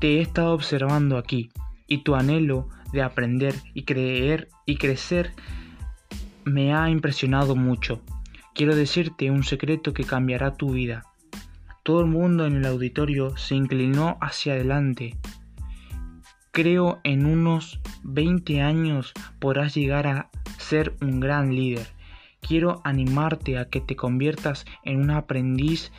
te 0.00 0.16
he 0.16 0.20
estado 0.20 0.52
observando 0.52 1.16
aquí 1.16 1.50
y 1.86 1.98
tu 1.98 2.16
anhelo 2.16 2.68
de 2.92 3.02
aprender 3.02 3.54
y 3.72 3.84
creer 3.84 4.48
y 4.66 4.76
crecer 4.76 5.32
me 6.44 6.74
ha 6.74 6.90
impresionado 6.90 7.56
mucho. 7.56 8.00
Quiero 8.54 8.74
decirte 8.76 9.30
un 9.30 9.44
secreto 9.44 9.92
que 9.92 10.04
cambiará 10.04 10.54
tu 10.54 10.72
vida. 10.72 11.04
Todo 11.82 12.00
el 12.00 12.06
mundo 12.06 12.46
en 12.46 12.56
el 12.56 12.66
auditorio 12.66 13.36
se 13.36 13.54
inclinó 13.54 14.18
hacia 14.20 14.52
adelante. 14.52 15.16
Creo 16.50 17.00
en 17.02 17.26
unos 17.26 17.80
20 18.02 18.60
años 18.60 19.12
podrás 19.38 19.74
llegar 19.74 20.06
a 20.06 20.30
ser 20.58 20.94
un 21.00 21.18
gran 21.18 21.54
líder. 21.54 21.86
Quiero 22.40 22.82
animarte 22.84 23.58
a 23.58 23.68
que 23.68 23.80
te 23.80 23.96
conviertas 23.96 24.66
en 24.84 25.00
un 25.00 25.10
aprendiz 25.10 25.92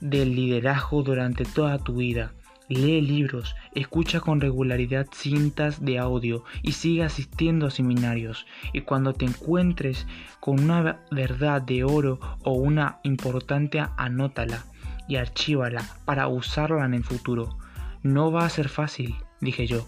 del 0.00 0.34
liderazgo 0.34 1.02
durante 1.02 1.44
toda 1.44 1.78
tu 1.78 1.96
vida. 1.96 2.32
Lee 2.68 3.00
libros, 3.00 3.56
escucha 3.74 4.20
con 4.20 4.40
regularidad 4.40 5.06
cintas 5.12 5.84
de 5.84 5.98
audio 5.98 6.44
y 6.62 6.72
sigue 6.72 7.04
asistiendo 7.04 7.66
a 7.66 7.70
seminarios. 7.70 8.46
Y 8.72 8.82
cuando 8.82 9.12
te 9.12 9.24
encuentres 9.24 10.06
con 10.40 10.60
una 10.60 11.00
verdad 11.10 11.62
de 11.62 11.84
oro 11.84 12.20
o 12.44 12.52
una 12.52 13.00
importante, 13.02 13.82
anótala 13.96 14.64
y 15.08 15.16
archívala 15.16 15.82
para 16.04 16.28
usarla 16.28 16.84
en 16.84 16.94
el 16.94 17.04
futuro. 17.04 17.58
No 18.02 18.30
va 18.30 18.44
a 18.44 18.50
ser 18.50 18.68
fácil, 18.68 19.14
dije 19.40 19.66
yo 19.66 19.86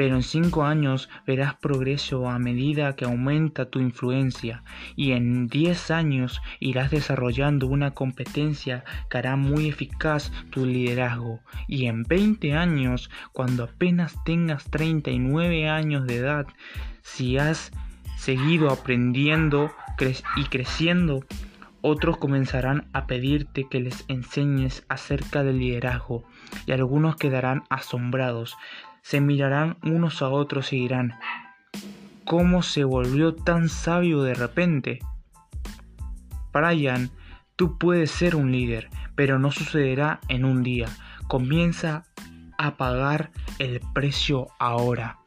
pero 0.00 0.16
en 0.16 0.22
cinco 0.22 0.64
años 0.64 1.10
verás 1.26 1.56
progreso 1.56 2.30
a 2.30 2.38
medida 2.38 2.96
que 2.96 3.04
aumenta 3.04 3.68
tu 3.68 3.80
influencia 3.80 4.62
y 4.96 5.12
en 5.12 5.46
diez 5.46 5.90
años 5.90 6.40
irás 6.58 6.90
desarrollando 6.90 7.66
una 7.66 7.90
competencia 7.90 8.82
que 9.10 9.18
hará 9.18 9.36
muy 9.36 9.68
eficaz 9.68 10.32
tu 10.48 10.64
liderazgo. 10.64 11.40
Y 11.68 11.84
en 11.84 12.04
veinte 12.04 12.54
años, 12.54 13.10
cuando 13.32 13.64
apenas 13.64 14.16
tengas 14.24 14.64
39 14.70 15.68
años 15.68 16.06
de 16.06 16.16
edad, 16.16 16.46
si 17.02 17.36
has 17.36 17.70
seguido 18.16 18.70
aprendiendo 18.70 19.70
y 20.34 20.44
creciendo, 20.44 21.26
otros 21.82 22.16
comenzarán 22.16 22.88
a 22.94 23.06
pedirte 23.06 23.66
que 23.70 23.80
les 23.80 24.04
enseñes 24.08 24.82
acerca 24.88 25.42
del 25.42 25.58
liderazgo 25.58 26.24
y 26.64 26.72
algunos 26.72 27.16
quedarán 27.16 27.64
asombrados 27.68 28.56
se 29.02 29.20
mirarán 29.20 29.76
unos 29.82 30.22
a 30.22 30.28
otros 30.28 30.72
y 30.72 30.80
dirán, 30.80 31.14
¿cómo 32.24 32.62
se 32.62 32.84
volvió 32.84 33.34
tan 33.34 33.68
sabio 33.68 34.22
de 34.22 34.34
repente? 34.34 35.00
Brian, 36.52 37.10
tú 37.56 37.78
puedes 37.78 38.10
ser 38.10 38.36
un 38.36 38.52
líder, 38.52 38.88
pero 39.14 39.38
no 39.38 39.50
sucederá 39.50 40.20
en 40.28 40.44
un 40.44 40.62
día. 40.62 40.88
Comienza 41.28 42.04
a 42.58 42.76
pagar 42.76 43.30
el 43.58 43.80
precio 43.94 44.48
ahora. 44.58 45.18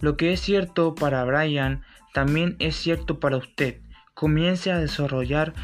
Lo 0.00 0.16
que 0.16 0.32
es 0.32 0.40
cierto 0.40 0.94
para 0.94 1.24
Brian 1.24 1.82
también 2.14 2.56
es 2.58 2.76
cierto 2.76 3.20
para 3.20 3.36
usted. 3.36 3.80
Comience 4.14 4.72
a 4.72 4.78
desarrollar 4.78 5.54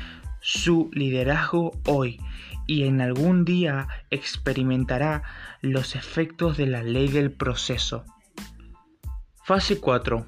su 0.40 0.90
liderazgo 0.92 1.72
hoy 1.86 2.20
y 2.66 2.84
en 2.84 3.00
algún 3.00 3.44
día 3.44 3.88
experimentará 4.10 5.22
los 5.60 5.96
efectos 5.96 6.56
de 6.56 6.66
la 6.66 6.82
ley 6.82 7.08
del 7.08 7.30
proceso. 7.30 8.04
Fase 9.44 9.78
4. 9.78 10.26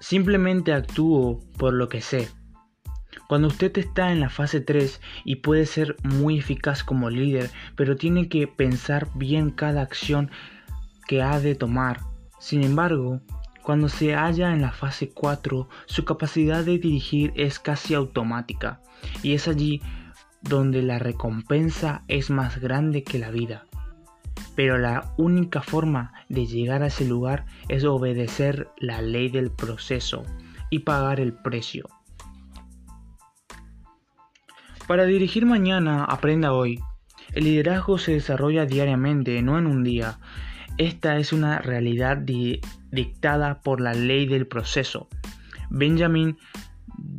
Simplemente 0.00 0.72
actúo 0.72 1.40
por 1.56 1.72
lo 1.72 1.88
que 1.88 2.00
sé. 2.00 2.28
Cuando 3.28 3.48
usted 3.48 3.76
está 3.78 4.12
en 4.12 4.20
la 4.20 4.28
fase 4.28 4.60
3 4.60 5.00
y 5.24 5.36
puede 5.36 5.64
ser 5.64 5.96
muy 6.02 6.38
eficaz 6.38 6.84
como 6.84 7.08
líder, 7.08 7.50
pero 7.74 7.96
tiene 7.96 8.28
que 8.28 8.46
pensar 8.46 9.08
bien 9.14 9.50
cada 9.50 9.80
acción 9.80 10.30
que 11.06 11.22
ha 11.22 11.40
de 11.40 11.54
tomar. 11.54 12.00
Sin 12.38 12.62
embargo, 12.62 13.20
cuando 13.62 13.88
se 13.88 14.14
halla 14.14 14.52
en 14.52 14.60
la 14.60 14.72
fase 14.72 15.08
4, 15.08 15.68
su 15.86 16.04
capacidad 16.04 16.62
de 16.64 16.78
dirigir 16.78 17.32
es 17.34 17.58
casi 17.58 17.94
automática 17.94 18.82
y 19.22 19.32
es 19.32 19.48
allí 19.48 19.80
donde 20.48 20.82
la 20.82 20.98
recompensa 20.98 22.04
es 22.08 22.30
más 22.30 22.60
grande 22.60 23.02
que 23.02 23.18
la 23.18 23.30
vida. 23.30 23.66
Pero 24.54 24.78
la 24.78 25.12
única 25.16 25.62
forma 25.62 26.12
de 26.28 26.46
llegar 26.46 26.82
a 26.82 26.88
ese 26.88 27.04
lugar 27.04 27.46
es 27.68 27.84
obedecer 27.84 28.68
la 28.78 29.02
ley 29.02 29.28
del 29.28 29.50
proceso 29.50 30.24
y 30.70 30.80
pagar 30.80 31.20
el 31.20 31.32
precio. 31.32 31.88
Para 34.86 35.06
dirigir 35.06 35.46
mañana, 35.46 36.04
aprenda 36.04 36.52
hoy. 36.52 36.78
El 37.32 37.44
liderazgo 37.44 37.98
se 37.98 38.12
desarrolla 38.12 38.66
diariamente, 38.66 39.40
no 39.42 39.58
en 39.58 39.66
un 39.66 39.82
día. 39.82 40.18
Esta 40.76 41.16
es 41.16 41.32
una 41.32 41.58
realidad 41.58 42.18
dictada 42.90 43.60
por 43.62 43.80
la 43.80 43.94
ley 43.94 44.26
del 44.26 44.46
proceso. 44.46 45.08
Benjamin 45.70 46.36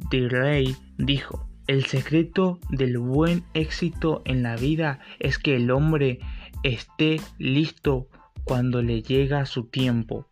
Disraeli 0.09 0.75
dijo, 0.97 1.49
el 1.67 1.85
secreto 1.85 2.59
del 2.69 2.97
buen 2.97 3.43
éxito 3.53 4.21
en 4.25 4.43
la 4.43 4.55
vida 4.55 4.99
es 5.19 5.39
que 5.39 5.55
el 5.55 5.71
hombre 5.71 6.19
esté 6.63 7.19
listo 7.37 8.07
cuando 8.43 8.81
le 8.81 9.01
llega 9.01 9.45
su 9.45 9.67
tiempo. 9.67 10.27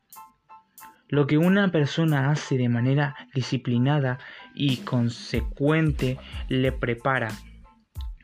Lo 1.10 1.28
que 1.28 1.38
una 1.38 1.72
persona 1.72 2.32
hace 2.32 2.58
de 2.58 2.70
manera 2.70 3.16
disciplinada 3.34 4.20
y 4.56 4.78
consecuente 4.78 6.18
le 6.50 6.72
prepara, 6.72 7.30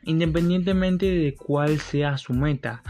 independientemente 0.04 1.06
de 1.06 1.34
cuál 1.34 1.78
sea 1.78 2.16
su 2.16 2.32
meta. 2.32 2.82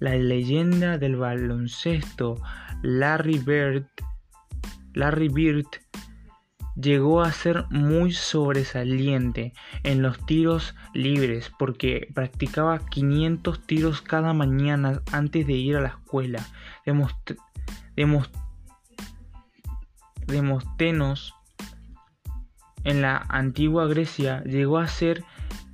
La 0.00 0.14
leyenda 0.16 0.98
del 0.98 1.16
baloncesto 1.16 2.40
Larry 2.82 3.38
Bird, 3.38 3.86
Larry 4.94 5.28
Bird 5.28 5.66
llegó 6.76 7.22
a 7.22 7.32
ser 7.32 7.64
muy 7.70 8.12
sobresaliente 8.12 9.52
en 9.82 10.02
los 10.02 10.24
tiros 10.26 10.74
libres 10.92 11.52
porque 11.58 12.08
practicaba 12.14 12.84
500 12.86 13.66
tiros 13.66 14.02
cada 14.02 14.32
mañana 14.32 15.02
antes 15.12 15.46
de 15.46 15.52
ir 15.54 15.76
a 15.76 15.80
la 15.80 15.88
escuela. 15.88 16.46
Demóstenos 20.26 21.34
en 22.84 23.02
la 23.02 23.16
antigua 23.28 23.86
Grecia 23.86 24.42
llegó 24.44 24.78
a 24.78 24.88
ser 24.88 25.24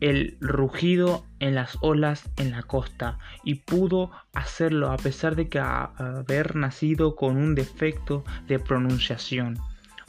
el 0.00 0.38
rugido 0.40 1.24
en 1.40 1.54
las 1.54 1.76
olas 1.82 2.30
en 2.36 2.52
la 2.52 2.62
costa 2.62 3.18
y 3.44 3.56
pudo 3.56 4.10
hacerlo 4.32 4.90
a 4.90 4.96
pesar 4.96 5.36
de 5.36 5.48
que 5.48 5.58
haber 5.58 6.56
nacido 6.56 7.16
con 7.16 7.36
un 7.36 7.54
defecto 7.54 8.24
de 8.46 8.58
pronunciación. 8.58 9.58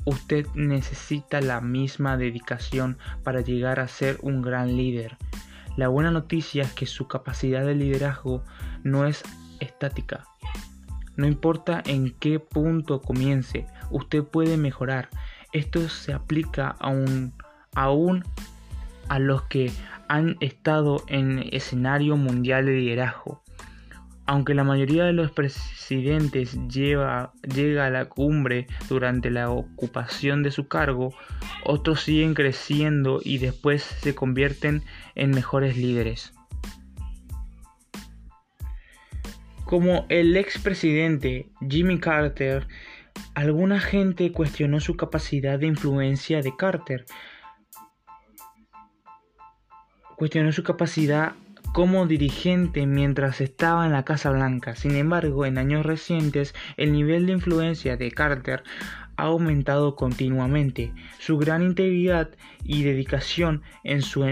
Usted 0.05 0.47
necesita 0.55 1.41
la 1.41 1.61
misma 1.61 2.17
dedicación 2.17 2.97
para 3.23 3.41
llegar 3.41 3.79
a 3.79 3.87
ser 3.87 4.17
un 4.21 4.41
gran 4.41 4.75
líder. 4.75 5.17
La 5.77 5.87
buena 5.87 6.11
noticia 6.11 6.63
es 6.63 6.73
que 6.73 6.85
su 6.85 7.07
capacidad 7.07 7.65
de 7.65 7.75
liderazgo 7.75 8.43
no 8.83 9.05
es 9.05 9.23
estática. 9.59 10.25
No 11.15 11.27
importa 11.27 11.83
en 11.85 12.11
qué 12.11 12.39
punto 12.39 13.01
comience, 13.01 13.67
usted 13.89 14.23
puede 14.23 14.57
mejorar. 14.57 15.09
Esto 15.53 15.87
se 15.89 16.13
aplica 16.13 16.75
aún, 16.79 17.33
a 19.07 19.19
los 19.19 19.43
que 19.43 19.71
han 20.07 20.37
estado 20.39 21.03
en 21.07 21.47
escenario 21.51 22.17
mundial 22.17 22.65
de 22.65 22.73
liderazgo. 22.73 23.43
Aunque 24.31 24.53
la 24.53 24.63
mayoría 24.63 25.03
de 25.03 25.11
los 25.11 25.29
presidentes 25.33 26.57
llega 26.69 27.33
a 27.33 27.89
la 27.89 28.05
cumbre 28.05 28.65
durante 28.87 29.29
la 29.29 29.49
ocupación 29.49 30.41
de 30.41 30.51
su 30.51 30.69
cargo, 30.69 31.13
otros 31.65 32.03
siguen 32.03 32.33
creciendo 32.33 33.19
y 33.21 33.39
después 33.39 33.83
se 33.83 34.15
convierten 34.15 34.83
en 35.15 35.31
mejores 35.31 35.75
líderes. 35.75 36.33
Como 39.65 40.05
el 40.07 40.37
expresidente 40.37 41.49
Jimmy 41.69 41.99
Carter, 41.99 42.69
alguna 43.33 43.81
gente 43.81 44.31
cuestionó 44.31 44.79
su 44.79 44.95
capacidad 44.95 45.59
de 45.59 45.67
influencia 45.67 46.41
de 46.41 46.55
Carter. 46.55 47.03
Cuestionó 50.15 50.53
su 50.53 50.63
capacidad 50.63 51.33
como 51.73 52.05
dirigente 52.05 52.85
mientras 52.85 53.39
estaba 53.39 53.85
en 53.85 53.93
la 53.93 54.03
Casa 54.03 54.29
Blanca. 54.31 54.75
Sin 54.75 54.95
embargo, 54.95 55.45
en 55.45 55.57
años 55.57 55.85
recientes, 55.85 56.53
el 56.77 56.91
nivel 56.91 57.25
de 57.25 57.33
influencia 57.33 57.95
de 57.95 58.11
Carter 58.11 58.63
ha 59.15 59.23
aumentado 59.23 59.95
continuamente. 59.95 60.93
Su 61.19 61.37
gran 61.37 61.61
integridad 61.61 62.29
y 62.63 62.83
dedicación 62.83 63.61
en 63.83 64.01
su, 64.01 64.25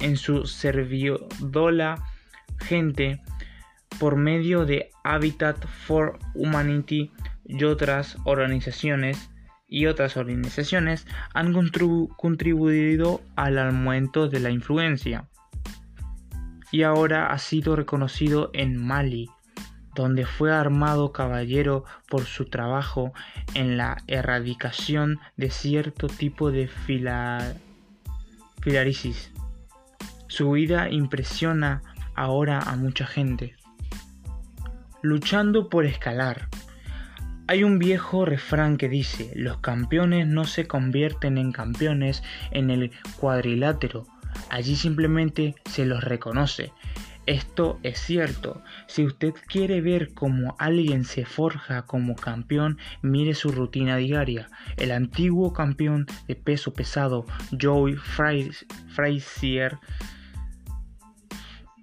en 0.00 0.16
su 0.16 0.46
servidola 0.46 2.04
gente 2.60 3.20
por 3.98 4.16
medio 4.16 4.64
de 4.64 4.90
Habitat 5.02 5.66
for 5.66 6.18
Humanity 6.34 7.10
y 7.46 7.64
otras 7.64 8.16
organizaciones 8.24 9.30
y 9.66 9.86
otras 9.86 10.16
organizaciones 10.16 11.06
han 11.34 11.52
contribuido 12.16 13.20
al 13.36 13.58
aumento 13.58 14.28
de 14.28 14.40
la 14.40 14.50
influencia 14.50 15.27
y 16.70 16.82
ahora 16.82 17.32
ha 17.32 17.38
sido 17.38 17.76
reconocido 17.76 18.50
en 18.52 18.76
Mali, 18.76 19.30
donde 19.94 20.26
fue 20.26 20.52
armado 20.52 21.12
caballero 21.12 21.84
por 22.08 22.24
su 22.24 22.44
trabajo 22.44 23.12
en 23.54 23.76
la 23.76 23.96
erradicación 24.06 25.18
de 25.36 25.50
cierto 25.50 26.06
tipo 26.06 26.50
de 26.50 26.68
filarisis. 28.60 29.32
Su 30.28 30.52
vida 30.52 30.90
impresiona 30.90 31.82
ahora 32.14 32.60
a 32.60 32.76
mucha 32.76 33.06
gente. 33.06 33.56
Luchando 35.02 35.68
por 35.68 35.86
escalar. 35.86 36.48
Hay 37.46 37.64
un 37.64 37.78
viejo 37.78 38.26
refrán 38.26 38.76
que 38.76 38.90
dice, 38.90 39.32
los 39.34 39.58
campeones 39.58 40.26
no 40.26 40.44
se 40.44 40.66
convierten 40.66 41.38
en 41.38 41.50
campeones 41.50 42.22
en 42.50 42.70
el 42.70 42.92
cuadrilátero, 43.18 44.06
Allí 44.50 44.76
simplemente 44.76 45.54
se 45.64 45.84
los 45.84 46.02
reconoce. 46.02 46.72
Esto 47.26 47.78
es 47.82 47.98
cierto. 48.00 48.62
Si 48.86 49.04
usted 49.04 49.34
quiere 49.46 49.82
ver 49.82 50.14
cómo 50.14 50.56
alguien 50.58 51.04
se 51.04 51.26
forja 51.26 51.82
como 51.82 52.16
campeón, 52.16 52.78
mire 53.02 53.34
su 53.34 53.52
rutina 53.52 53.96
diaria. 53.98 54.48
El 54.78 54.92
antiguo 54.92 55.52
campeón 55.52 56.06
de 56.26 56.36
peso 56.36 56.72
pesado, 56.72 57.26
Joey 57.60 57.96
Frazier, 57.96 59.78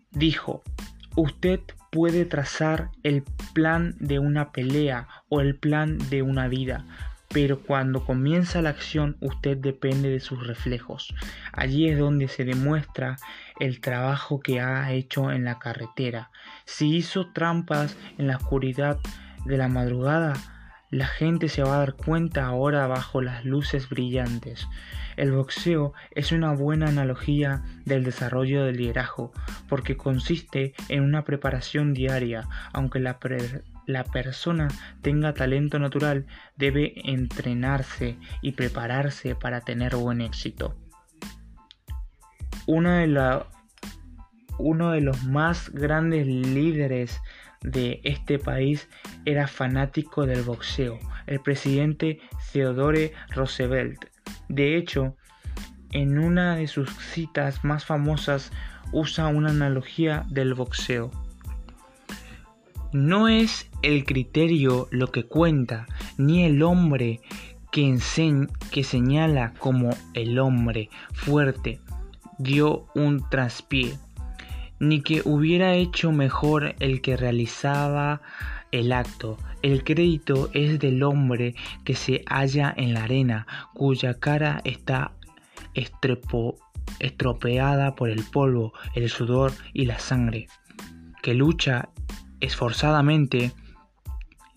dijo, 0.09 0.63
usted 1.15 1.59
puede 1.91 2.25
trazar 2.25 2.89
el 3.03 3.23
plan 3.53 3.95
de 3.99 4.17
una 4.17 4.51
pelea 4.51 5.07
o 5.29 5.41
el 5.41 5.55
plan 5.59 5.99
de 6.09 6.23
una 6.23 6.47
vida, 6.47 6.87
pero 7.29 7.61
cuando 7.61 8.05
comienza 8.05 8.61
la 8.61 8.69
acción 8.69 9.17
usted 9.19 9.57
depende 9.57 10.09
de 10.09 10.19
sus 10.19 10.45
reflejos. 10.45 11.13
Allí 11.51 11.89
es 11.89 11.97
donde 11.97 12.27
se 12.27 12.45
demuestra 12.45 13.17
el 13.59 13.81
trabajo 13.81 14.39
que 14.39 14.61
ha 14.61 14.91
hecho 14.91 15.31
en 15.31 15.45
la 15.45 15.59
carretera. 15.59 16.29
Si 16.65 16.95
hizo 16.95 17.31
trampas 17.31 17.97
en 18.17 18.27
la 18.27 18.37
oscuridad 18.37 18.99
de 19.45 19.57
la 19.57 19.67
madrugada, 19.67 20.33
la 20.91 21.07
gente 21.07 21.49
se 21.49 21.63
va 21.63 21.75
a 21.75 21.79
dar 21.79 21.93
cuenta 21.93 22.45
ahora 22.45 22.87
bajo 22.87 23.21
las 23.21 23.43
luces 23.43 23.89
brillantes. 23.89 24.67
El 25.17 25.31
boxeo 25.31 25.93
es 26.11 26.31
una 26.31 26.53
buena 26.53 26.87
analogía 26.87 27.63
del 27.85 28.03
desarrollo 28.03 28.65
del 28.65 28.77
liderazgo 28.77 29.31
porque 29.67 29.97
consiste 29.97 30.73
en 30.89 31.03
una 31.03 31.23
preparación 31.23 31.93
diaria, 31.93 32.47
aunque 32.73 32.99
la, 32.99 33.17
la 33.85 34.03
persona 34.03 34.67
tenga 35.01 35.33
talento 35.33 35.79
natural, 35.79 36.25
debe 36.57 36.93
entrenarse 37.09 38.17
y 38.41 38.53
prepararse 38.53 39.35
para 39.35 39.61
tener 39.61 39.95
buen 39.95 40.21
éxito. 40.21 40.75
Uno 42.67 42.91
de, 42.91 43.43
uno 44.57 44.91
de 44.91 45.01
los 45.01 45.23
más 45.23 45.69
grandes 45.69 46.25
líderes 46.25 47.21
de 47.61 48.01
este 48.03 48.39
país 48.39 48.89
era 49.25 49.47
fanático 49.47 50.25
del 50.25 50.43
boxeo, 50.43 50.99
el 51.27 51.39
presidente 51.39 52.19
Theodore 52.51 53.13
Roosevelt. 53.29 54.05
De 54.49 54.77
hecho, 54.77 55.15
en 55.91 56.19
una 56.19 56.55
de 56.55 56.67
sus 56.67 56.89
citas 56.89 57.63
más 57.63 57.85
famosas 57.85 58.51
usa 58.91 59.27
una 59.27 59.49
analogía 59.49 60.25
del 60.29 60.53
boxeo. 60.53 61.11
No 62.95 63.27
es 63.27 63.69
el 63.81 64.05
criterio 64.05 64.87
lo 64.89 65.11
que 65.11 65.25
cuenta, 65.25 65.85
ni 66.17 66.45
el 66.45 66.63
hombre 66.63 67.19
que, 67.69 67.99
que 68.71 68.83
señala 68.85 69.53
como 69.55 69.89
el 70.13 70.39
hombre 70.39 70.89
fuerte 71.11 71.81
dio 72.37 72.87
un 72.95 73.29
traspié, 73.29 73.97
ni 74.79 75.01
que 75.01 75.21
hubiera 75.25 75.73
hecho 75.73 76.13
mejor 76.13 76.75
el 76.79 77.01
que 77.01 77.17
realizaba 77.17 78.21
el 78.71 78.93
acto. 78.93 79.37
El 79.61 79.83
crédito 79.83 80.49
es 80.53 80.79
del 80.79 81.03
hombre 81.03 81.53
que 81.83 81.95
se 81.95 82.23
halla 82.27 82.73
en 82.77 82.93
la 82.93 83.03
arena, 83.03 83.45
cuya 83.73 84.13
cara 84.13 84.61
está 84.63 85.11
estropeada 86.99 87.93
por 87.95 88.09
el 88.09 88.23
polvo, 88.23 88.71
el 88.93 89.09
sudor 89.09 89.51
y 89.73 89.83
la 89.83 89.99
sangre, 89.99 90.47
que 91.21 91.33
lucha 91.33 91.89
esforzadamente, 92.45 93.51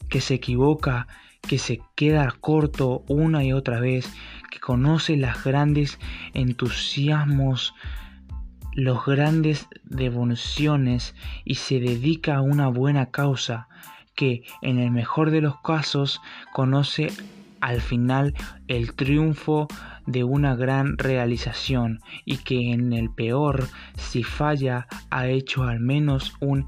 que 0.09 0.21
se 0.21 0.35
equivoca, 0.35 1.07
que 1.43 1.59
se 1.59 1.81
queda 1.95 2.33
corto 2.41 3.05
una 3.09 3.45
y 3.45 3.53
otra 3.53 3.81
vez, 3.81 4.13
que 4.51 4.61
conoce 4.61 5.17
las 5.17 5.45
grandes 5.45 5.99
entusiasmos, 6.35 7.75
los 8.75 9.05
grandes 9.05 9.67
devociones 9.85 11.15
y 11.45 11.57
se 11.57 11.81
dedica 11.81 12.37
a 12.37 12.43
una 12.43 12.69
buena 12.69 13.11
causa, 13.11 13.69
que 14.15 14.45
en 14.63 14.79
el 14.79 14.91
mejor 14.91 15.31
de 15.31 15.41
los 15.41 15.61
casos 15.61 16.21
conoce 16.53 17.09
al 17.61 17.81
final 17.81 18.35
el 18.69 18.95
triunfo 18.95 19.69
de 20.07 20.25
una 20.25 20.55
gran 20.55 20.97
realización 20.97 22.01
y 22.25 22.39
que 22.39 22.73
en 22.73 22.93
el 22.93 23.11
peor, 23.11 23.69
si 23.97 24.23
falla, 24.23 24.87
ha 25.11 25.27
hecho 25.29 25.65
al 25.65 25.81
menos 25.81 26.35
un 26.41 26.67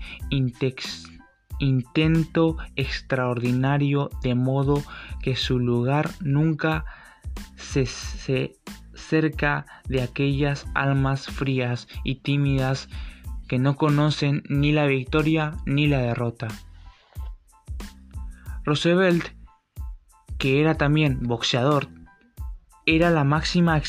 intento 1.60 2.56
extraordinario 2.74 4.10
de 4.22 4.34
modo 4.34 4.82
que 5.22 5.36
su 5.36 5.58
lugar 5.58 6.10
nunca 6.20 6.84
se, 7.56 7.86
se 7.86 8.56
cerca 8.94 9.66
de 9.86 10.02
aquellas 10.02 10.66
almas 10.74 11.26
frías 11.26 11.86
y 12.02 12.16
tímidas 12.16 12.88
que 13.48 13.58
no 13.58 13.76
conocen 13.76 14.42
ni 14.48 14.72
la 14.72 14.86
victoria 14.86 15.54
ni 15.66 15.86
la 15.86 15.98
derrota. 15.98 16.48
Roosevelt 18.64 19.28
que 20.38 20.60
era 20.60 20.76
también 20.76 21.18
boxeador, 21.20 21.88
era 22.86 23.10
la 23.10 23.24
máxima 23.24 23.80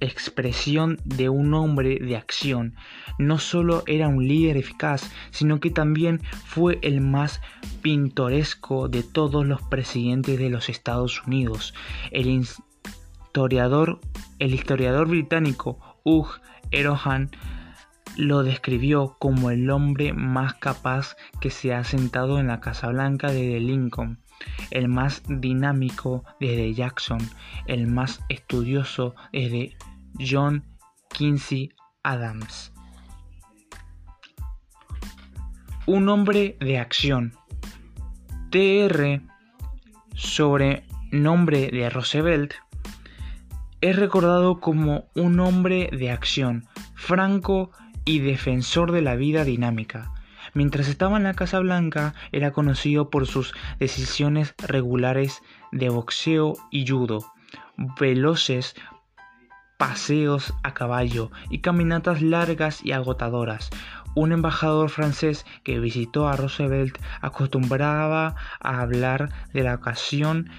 expresión 0.00 0.98
de 1.04 1.28
un 1.28 1.54
hombre 1.54 1.98
de 2.00 2.16
acción. 2.16 2.74
No 3.18 3.38
solo 3.38 3.82
era 3.86 4.08
un 4.08 4.26
líder 4.26 4.56
eficaz, 4.56 5.10
sino 5.30 5.60
que 5.60 5.70
también 5.70 6.20
fue 6.44 6.78
el 6.82 7.00
más 7.00 7.40
pintoresco 7.82 8.88
de 8.88 9.02
todos 9.02 9.46
los 9.46 9.62
presidentes 9.62 10.38
de 10.38 10.50
los 10.50 10.68
Estados 10.68 11.26
Unidos. 11.26 11.74
El 12.10 12.28
historiador, 12.28 14.00
el 14.38 14.54
historiador 14.54 15.08
británico 15.08 15.78
Hugh 16.04 16.40
Erohan 16.70 17.30
lo 18.16 18.42
describió 18.42 19.16
como 19.18 19.50
el 19.50 19.70
hombre 19.70 20.12
más 20.12 20.54
capaz 20.54 21.16
que 21.40 21.50
se 21.50 21.72
ha 21.72 21.84
sentado 21.84 22.40
en 22.40 22.48
la 22.48 22.60
Casa 22.60 22.88
Blanca 22.88 23.28
desde 23.28 23.60
Lincoln 23.60 24.18
el 24.70 24.88
más 24.88 25.22
dinámico 25.28 26.24
desde 26.40 26.74
Jackson, 26.74 27.20
el 27.66 27.86
más 27.86 28.20
estudioso 28.28 29.14
desde 29.32 29.76
John 30.18 30.64
Quincy 31.10 31.70
Adams. 32.02 32.72
Un 35.86 36.08
hombre 36.08 36.56
de 36.60 36.78
acción. 36.78 37.34
TR, 38.50 39.22
sobre 40.14 40.84
nombre 41.10 41.70
de 41.70 41.88
Roosevelt, 41.90 42.54
es 43.80 43.96
recordado 43.96 44.60
como 44.60 45.08
un 45.14 45.38
hombre 45.40 45.88
de 45.92 46.10
acción, 46.10 46.66
franco 46.94 47.70
y 48.04 48.18
defensor 48.20 48.92
de 48.92 49.02
la 49.02 49.14
vida 49.14 49.44
dinámica. 49.44 50.12
Mientras 50.58 50.88
estaba 50.88 51.18
en 51.18 51.22
la 51.22 51.34
Casa 51.34 51.60
Blanca 51.60 52.14
era 52.32 52.50
conocido 52.50 53.10
por 53.10 53.28
sus 53.28 53.54
decisiones 53.78 54.56
regulares 54.58 55.40
de 55.70 55.88
boxeo 55.88 56.54
y 56.72 56.84
judo, 56.84 57.20
veloces 58.00 58.74
paseos 59.78 60.52
a 60.64 60.74
caballo 60.74 61.30
y 61.48 61.60
caminatas 61.60 62.22
largas 62.22 62.84
y 62.84 62.90
agotadoras. 62.90 63.70
Un 64.16 64.32
embajador 64.32 64.90
francés 64.90 65.46
que 65.62 65.78
visitó 65.78 66.26
a 66.26 66.34
Roosevelt 66.34 66.98
acostumbraba 67.20 68.34
a 68.58 68.80
hablar 68.80 69.30
de 69.52 69.62
la 69.62 69.76
ocasión 69.76 70.50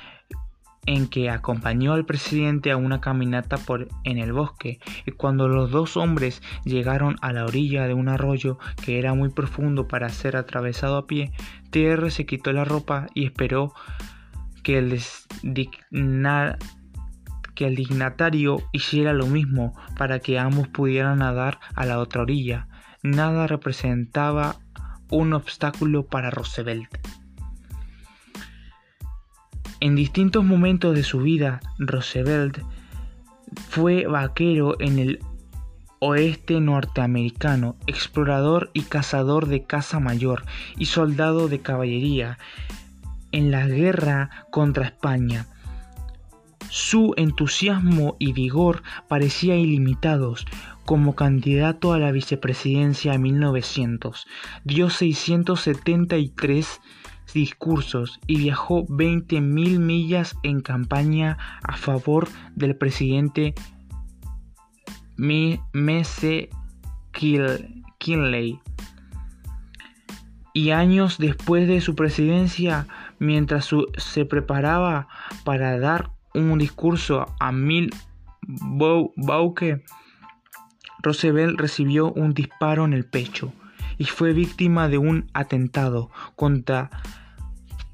en 0.89 1.07
que 1.07 1.29
acompañó 1.29 1.93
al 1.93 2.03
presidente 2.03 2.71
a 2.71 2.77
una 2.77 2.99
caminata 2.99 3.57
por 3.57 3.89
en 4.05 4.17
el 4.17 4.33
bosque 4.33 4.79
y 5.05 5.11
cuando 5.11 5.47
los 5.47 5.69
dos 5.69 5.95
hombres 5.97 6.41
llegaron 6.65 7.15
a 7.21 7.31
la 7.31 7.45
orilla 7.45 7.85
de 7.85 7.93
un 7.93 8.09
arroyo 8.09 8.57
que 8.83 8.97
era 8.97 9.13
muy 9.13 9.29
profundo 9.29 9.87
para 9.87 10.09
ser 10.09 10.35
atravesado 10.35 10.97
a 10.97 11.05
pie, 11.05 11.31
TR 11.69 12.09
se 12.09 12.25
quitó 12.25 12.51
la 12.53 12.65
ropa 12.65 13.05
y 13.13 13.25
esperó 13.25 13.71
que 14.63 14.79
el, 14.79 14.99
que 17.53 17.67
el 17.67 17.75
dignatario 17.75 18.57
hiciera 18.71 19.13
lo 19.13 19.27
mismo 19.27 19.79
para 19.95 20.17
que 20.17 20.39
ambos 20.39 20.69
pudieran 20.69 21.19
nadar 21.19 21.59
a 21.75 21.85
la 21.85 21.99
otra 21.99 22.23
orilla. 22.23 22.67
Nada 23.03 23.45
representaba 23.45 24.55
un 25.11 25.33
obstáculo 25.33 26.07
para 26.07 26.31
Roosevelt. 26.31 26.89
En 29.81 29.95
distintos 29.95 30.43
momentos 30.43 30.93
de 30.93 31.03
su 31.03 31.19
vida, 31.19 31.61
Roosevelt 31.77 32.59
fue 33.69 34.07
vaquero 34.07 34.79
en 34.79 34.99
el 34.99 35.19
oeste 35.99 36.59
norteamericano, 36.59 37.75
explorador 37.87 38.71
y 38.73 38.83
cazador 38.83 39.47
de 39.47 39.63
caza 39.63 39.99
mayor 39.99 40.43
y 40.77 40.85
soldado 40.85 41.47
de 41.47 41.59
caballería 41.59 42.37
en 43.31 43.51
la 43.51 43.67
guerra 43.67 44.29
contra 44.51 44.85
España. 44.85 45.47
Su 46.69 47.13
entusiasmo 47.17 48.15
y 48.19 48.33
vigor 48.33 48.83
parecía 49.07 49.55
ilimitados. 49.55 50.45
Como 50.85 51.15
candidato 51.15 51.93
a 51.93 51.99
la 51.99 52.11
vicepresidencia 52.11 53.13
en 53.13 53.21
1900, 53.21 54.27
dio 54.63 54.89
673 54.89 56.81
discursos 57.33 58.19
y 58.27 58.37
viajó 58.37 58.85
20.000 58.87 59.79
millas 59.79 60.35
en 60.43 60.61
campaña 60.61 61.37
a 61.63 61.75
favor 61.77 62.27
del 62.55 62.75
presidente 62.75 63.55
Mese 65.17 66.49
Kinley. 67.11 68.59
Y 70.53 70.71
años 70.71 71.17
después 71.17 71.67
de 71.67 71.81
su 71.81 71.95
presidencia, 71.95 72.87
mientras 73.19 73.69
se 73.97 74.25
preparaba 74.25 75.07
para 75.43 75.77
dar 75.79 76.11
un 76.33 76.57
discurso 76.57 77.25
a 77.39 77.51
Mil 77.51 77.93
Bauke, 78.41 79.83
Roosevelt 81.01 81.59
recibió 81.59 82.11
un 82.11 82.33
disparo 82.33 82.85
en 82.85 82.93
el 82.93 83.05
pecho 83.05 83.53
y 83.97 84.05
fue 84.05 84.33
víctima 84.33 84.87
de 84.87 84.97
un 84.97 85.29
atentado 85.33 86.09
contra 86.35 86.89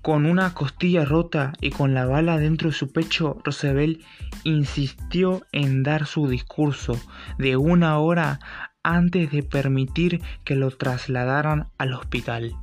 con 0.05 0.27
una 0.27 0.53
costilla 0.53 1.03
rota 1.03 1.53
y 1.61 1.71
con 1.71 1.95
la 1.95 2.05
bala 2.05 2.37
dentro 2.37 2.69
de 2.69 2.75
su 2.75 2.91
pecho, 2.91 3.39
Roosevelt 3.43 4.03
insistió 4.43 5.41
en 5.51 5.81
dar 5.81 6.05
su 6.05 6.27
discurso 6.27 6.95
de 7.39 7.57
una 7.57 7.97
hora 7.97 8.39
antes 8.83 9.31
de 9.31 9.41
permitir 9.41 10.21
que 10.43 10.55
lo 10.55 10.69
trasladaran 10.69 11.69
al 11.79 11.93
hospital. 11.93 12.53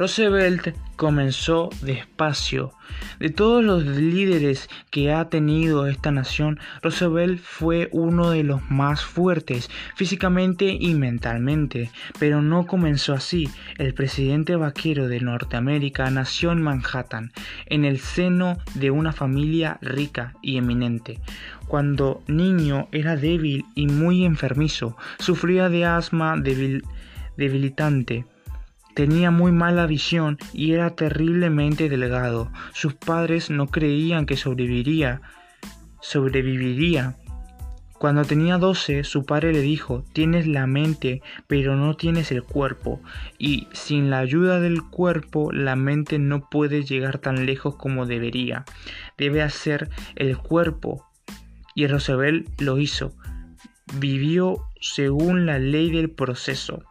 Roosevelt 0.00 0.74
comenzó 0.96 1.68
despacio. 1.82 2.72
De 3.18 3.28
todos 3.28 3.62
los 3.62 3.84
líderes 3.84 4.70
que 4.88 5.12
ha 5.12 5.28
tenido 5.28 5.86
esta 5.86 6.10
nación, 6.10 6.58
Roosevelt 6.80 7.38
fue 7.38 7.90
uno 7.92 8.30
de 8.30 8.42
los 8.42 8.62
más 8.70 9.04
fuertes 9.04 9.68
físicamente 9.96 10.74
y 10.80 10.94
mentalmente, 10.94 11.90
pero 12.18 12.40
no 12.40 12.66
comenzó 12.66 13.12
así. 13.12 13.50
El 13.76 13.92
presidente 13.92 14.56
vaquero 14.56 15.06
de 15.06 15.20
Norteamérica 15.20 16.10
nació 16.10 16.52
en 16.52 16.62
Manhattan, 16.62 17.32
en 17.66 17.84
el 17.84 17.98
seno 17.98 18.56
de 18.76 18.90
una 18.90 19.12
familia 19.12 19.76
rica 19.82 20.32
y 20.40 20.56
eminente. 20.56 21.20
Cuando 21.68 22.22
niño 22.26 22.88
era 22.90 23.16
débil 23.16 23.66
y 23.74 23.86
muy 23.86 24.24
enfermizo, 24.24 24.96
sufría 25.18 25.68
de 25.68 25.84
asma 25.84 26.36
debilitante 27.36 28.24
Tenía 29.00 29.30
muy 29.30 29.50
mala 29.50 29.86
visión 29.86 30.36
y 30.52 30.72
era 30.72 30.90
terriblemente 30.90 31.88
delgado. 31.88 32.52
Sus 32.74 32.92
padres 32.92 33.48
no 33.48 33.66
creían 33.68 34.26
que 34.26 34.36
sobreviviría. 34.36 35.22
Sobreviviría. 36.02 37.16
Cuando 37.94 38.26
tenía 38.26 38.58
12, 38.58 39.04
su 39.04 39.24
padre 39.24 39.54
le 39.54 39.62
dijo, 39.62 40.04
tienes 40.12 40.46
la 40.46 40.66
mente, 40.66 41.22
pero 41.46 41.76
no 41.76 41.96
tienes 41.96 42.30
el 42.30 42.42
cuerpo, 42.42 43.00
y 43.38 43.68
sin 43.72 44.10
la 44.10 44.18
ayuda 44.18 44.60
del 44.60 44.82
cuerpo, 44.82 45.50
la 45.50 45.76
mente 45.76 46.18
no 46.18 46.50
puede 46.50 46.84
llegar 46.84 47.20
tan 47.20 47.46
lejos 47.46 47.76
como 47.76 48.04
debería. 48.04 48.66
Debe 49.16 49.40
hacer 49.40 49.88
el 50.14 50.36
cuerpo. 50.36 51.06
Y 51.74 51.86
Roosevelt 51.86 52.60
lo 52.60 52.76
hizo. 52.76 53.14
Vivió 53.94 54.58
según 54.78 55.46
la 55.46 55.58
ley 55.58 55.90
del 55.90 56.10
proceso. 56.10 56.82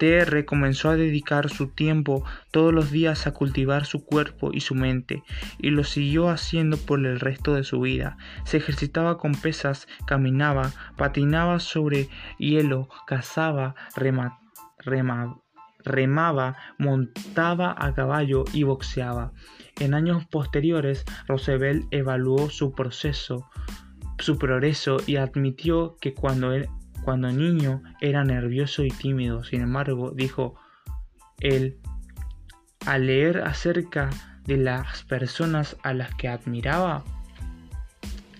TR 0.00 0.46
comenzó 0.46 0.88
a 0.88 0.96
dedicar 0.96 1.50
su 1.50 1.68
tiempo 1.68 2.24
todos 2.50 2.72
los 2.72 2.90
días 2.90 3.26
a 3.26 3.34
cultivar 3.34 3.84
su 3.84 4.06
cuerpo 4.06 4.50
y 4.50 4.60
su 4.60 4.74
mente, 4.74 5.22
y 5.58 5.68
lo 5.68 5.84
siguió 5.84 6.30
haciendo 6.30 6.78
por 6.78 7.04
el 7.04 7.20
resto 7.20 7.52
de 7.52 7.64
su 7.64 7.80
vida. 7.80 8.16
Se 8.44 8.56
ejercitaba 8.56 9.18
con 9.18 9.32
pesas, 9.34 9.86
caminaba, 10.06 10.72
patinaba 10.96 11.60
sobre 11.60 12.08
hielo, 12.38 12.88
cazaba, 13.06 13.74
remaba, 15.84 16.56
montaba 16.78 17.76
a 17.78 17.92
caballo 17.92 18.44
y 18.54 18.62
boxeaba. 18.62 19.32
En 19.80 19.92
años 19.92 20.24
posteriores, 20.24 21.04
Roosevelt 21.28 21.86
evaluó 21.90 22.48
su 22.48 22.72
proceso, 22.72 23.50
su 24.18 24.38
progreso 24.38 24.96
y 25.06 25.16
admitió 25.16 25.98
que 26.00 26.14
cuando 26.14 26.54
él 26.54 26.70
cuando 27.04 27.30
niño 27.30 27.82
era 28.00 28.24
nervioso 28.24 28.84
y 28.84 28.90
tímido, 28.90 29.44
sin 29.44 29.62
embargo, 29.62 30.12
dijo 30.14 30.54
él, 31.40 31.78
al 32.86 33.06
leer 33.06 33.42
acerca 33.42 34.10
de 34.46 34.56
las 34.56 35.02
personas 35.04 35.76
a 35.82 35.92
las 35.92 36.14
que 36.14 36.28
admiraba 36.28 37.04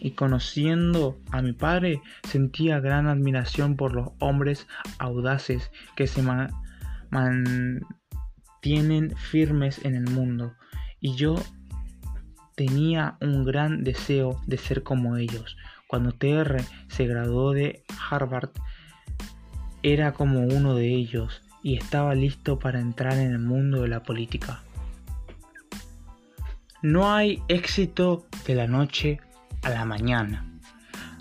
y 0.00 0.12
conociendo 0.12 1.18
a 1.30 1.42
mi 1.42 1.52
padre, 1.52 2.00
sentía 2.26 2.80
gran 2.80 3.06
admiración 3.06 3.76
por 3.76 3.94
los 3.94 4.08
hombres 4.18 4.66
audaces 4.98 5.70
que 5.94 6.06
se 6.06 6.22
mantienen 7.10 7.84
firmes 9.16 9.84
en 9.84 9.94
el 9.94 10.10
mundo. 10.10 10.54
Y 11.00 11.16
yo 11.16 11.36
tenía 12.56 13.18
un 13.20 13.44
gran 13.44 13.84
deseo 13.84 14.40
de 14.46 14.56
ser 14.56 14.82
como 14.82 15.16
ellos. 15.16 15.56
Cuando 15.90 16.12
TR 16.12 16.62
se 16.86 17.04
graduó 17.04 17.52
de 17.52 17.82
Harvard, 18.08 18.50
era 19.82 20.12
como 20.12 20.42
uno 20.42 20.76
de 20.76 20.86
ellos 20.86 21.42
y 21.64 21.76
estaba 21.76 22.14
listo 22.14 22.60
para 22.60 22.78
entrar 22.78 23.14
en 23.14 23.32
el 23.32 23.40
mundo 23.40 23.82
de 23.82 23.88
la 23.88 24.04
política. 24.04 24.62
No 26.80 27.12
hay 27.12 27.42
éxito 27.48 28.24
de 28.46 28.54
la 28.54 28.68
noche 28.68 29.18
a 29.62 29.70
la 29.70 29.84
mañana. 29.84 30.49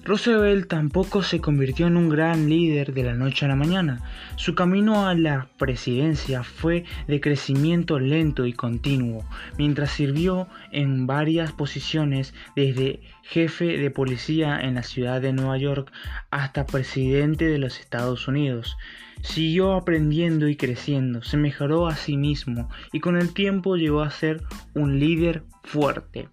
Roosevelt 0.10 0.68
tampoco 0.68 1.22
se 1.22 1.40
convirtió 1.40 1.86
en 1.86 1.96
un 1.96 2.10
gran 2.10 2.50
líder 2.50 2.96
de 2.96 3.04
la 3.04 3.14
noche 3.14 3.46
a 3.46 3.48
la 3.48 3.56
mañana. 3.56 4.02
Su 4.38 4.56
camino 4.56 5.08
a 5.08 5.14
la 5.14 5.50
presidencia 5.60 6.42
fue 6.42 6.84
de 7.08 7.22
crecimiento 7.22 8.00
lento 8.00 8.48
y 8.48 8.54
continuo, 8.54 9.24
mientras 9.60 9.92
sirvió 9.92 10.48
en 10.72 11.06
varias 11.06 11.52
posiciones 11.52 12.34
desde 12.56 13.02
jefe 13.22 13.78
de 13.78 13.92
policía 13.92 14.60
en 14.60 14.74
la 14.74 14.82
ciudad 14.82 15.22
de 15.22 15.32
Nueva 15.32 15.60
York 15.60 15.92
hasta 16.32 16.66
presidente 16.66 17.46
de 17.46 17.60
los 17.60 17.80
Estados 17.80 18.28
Unidos. 18.28 18.78
Siguió 19.22 19.74
aprendiendo 19.74 20.48
y 20.48 20.56
creciendo, 20.56 21.22
se 21.22 21.38
mejoró 21.38 21.86
a 21.86 21.96
sí 21.96 22.18
mismo 22.18 22.68
y 22.92 23.00
con 23.00 23.16
el 23.16 23.32
tiempo 23.32 23.76
llegó 23.76 24.02
a 24.02 24.10
ser 24.10 24.42
un 24.74 25.00
líder 25.00 25.44
fuerte. 25.62 26.30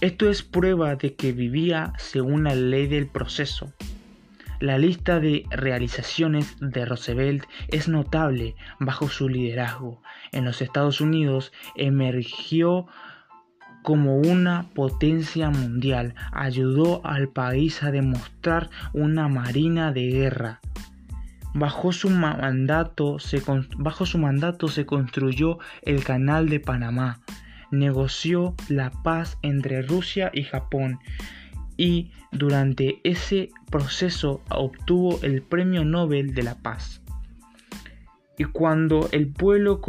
Esto 0.00 0.28
es 0.28 0.42
prueba 0.42 0.96
de 0.96 1.14
que 1.14 1.32
vivía 1.32 1.94
según 1.96 2.44
la 2.44 2.54
ley 2.54 2.86
del 2.86 3.06
proceso. 3.06 3.72
La 4.60 4.76
lista 4.76 5.20
de 5.20 5.44
realizaciones 5.50 6.56
de 6.60 6.84
Roosevelt 6.84 7.44
es 7.68 7.88
notable 7.88 8.56
bajo 8.78 9.08
su 9.08 9.28
liderazgo. 9.28 10.02
En 10.32 10.44
los 10.44 10.60
Estados 10.60 11.00
Unidos 11.00 11.52
emergió 11.76 12.86
como 13.82 14.16
una 14.16 14.66
potencia 14.74 15.48
mundial, 15.48 16.14
ayudó 16.32 17.00
al 17.06 17.28
país 17.28 17.82
a 17.82 17.90
demostrar 17.90 18.68
una 18.92 19.28
marina 19.28 19.92
de 19.92 20.08
guerra. 20.08 20.60
Bajo 21.54 21.92
su, 21.92 22.10
mandato 22.10 23.18
se, 23.18 23.40
construyó 24.86 25.58
el 25.82 26.04
Canal 26.04 26.48
de 26.48 26.60
Panamá, 26.60 27.20
negoció 27.70 28.54
la 28.68 28.90
paz 28.90 29.38
entre 29.42 29.82
Rusia 29.82 30.30
y 30.32 30.44
Japón 30.44 30.98
y 31.76 32.12
durante 32.32 33.00
ese 33.04 33.50
proceso 33.70 34.42
obtuvo 34.50 35.20
el 35.22 35.42
Premio 35.42 35.84
Nobel 35.84 36.34
de 36.34 36.42
la 36.42 36.56
Paz. 36.56 37.02
Y 38.38 38.44
cuando 38.44 39.08
el 39.12 39.28
pueblo 39.28 39.80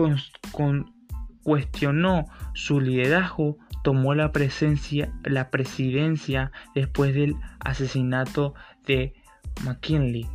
cuestionó 1.44 2.26
su 2.54 2.80
liderazgo, 2.80 3.58
tomó 3.84 4.14
la, 4.16 4.32
presencia, 4.32 5.14
la 5.24 5.50
presidencia 5.50 6.52
después 6.74 7.14
del 7.14 7.36
asesinato 7.60 8.54
de 8.86 9.14
McKinley. 9.64 10.28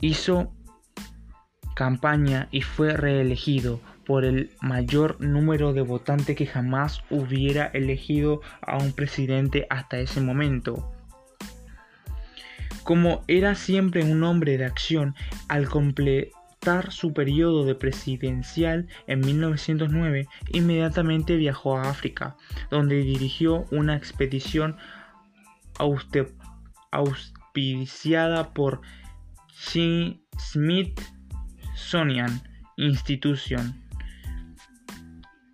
Hizo 0.00 0.52
campaña 1.74 2.48
y 2.50 2.62
fue 2.62 2.94
reelegido 2.94 3.80
por 4.06 4.24
el 4.24 4.50
mayor 4.62 5.20
número 5.20 5.72
de 5.72 5.82
votantes 5.82 6.36
que 6.36 6.46
jamás 6.46 7.02
hubiera 7.10 7.66
elegido 7.66 8.40
a 8.62 8.78
un 8.78 8.92
presidente 8.92 9.66
hasta 9.68 9.98
ese 9.98 10.20
momento. 10.20 10.92
Como 12.84 13.24
era 13.26 13.56
siempre 13.56 14.04
un 14.04 14.22
hombre 14.22 14.58
de 14.58 14.64
acción, 14.64 15.16
al 15.48 15.68
completar 15.68 16.92
su 16.92 17.12
periodo 17.12 17.64
de 17.64 17.74
presidencial 17.74 18.86
en 19.08 19.18
1909, 19.20 20.28
inmediatamente 20.52 21.34
viajó 21.36 21.76
a 21.76 21.90
África, 21.90 22.36
donde 22.70 23.02
dirigió 23.02 23.66
una 23.72 23.96
expedición 23.96 24.76
auspiciada 26.92 28.54
por 28.54 28.82
Smithsonian 30.38 32.42
Institution 32.76 33.85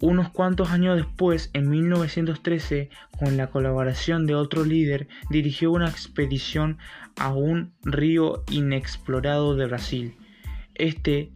unos 0.02 0.30
cuantos 0.30 0.70
años 0.70 0.96
después, 0.96 1.48
en 1.52 1.70
1913, 1.70 2.90
con 3.16 3.36
la 3.36 3.46
colaboración 3.46 4.26
de 4.26 4.34
otro 4.34 4.64
líder, 4.64 5.06
dirigió 5.30 5.70
una 5.70 5.88
expedición 5.88 6.78
a 7.16 7.32
un 7.32 7.72
río 7.84 8.42
inexplorado 8.50 9.54
de 9.54 9.66
Brasil. 9.66 10.16
Este, 10.74 11.30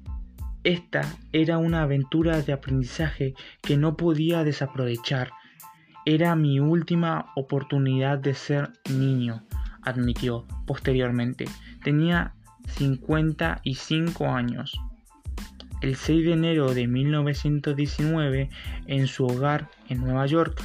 esta 0.65 1.03
era 1.33 1.59
una 1.59 1.83
aventura 1.83 2.43
de 2.43 2.53
aprendizaje 2.53 3.35
que 3.63 3.77
no 3.77 3.97
podía 3.97 4.43
desaprovechar. 4.43 5.31
Era 6.05 6.35
mi 6.35 6.59
última 6.59 7.27
oportunidad 7.37 8.19
de 8.19 8.35
ser 8.35 8.71
niño, 8.91 9.45
admitió 9.83 10.45
posteriormente. 10.67 11.45
Tenía 11.85 12.35
55 12.67 14.27
años. 14.27 14.77
El 15.83 15.97
6 15.97 16.25
de 16.25 16.33
enero 16.33 16.75
de 16.75 16.87
1919, 16.87 18.49
en 18.87 19.07
su 19.07 19.27
hogar 19.27 19.69
en 19.89 20.01
Nueva 20.01 20.27
York, 20.27 20.63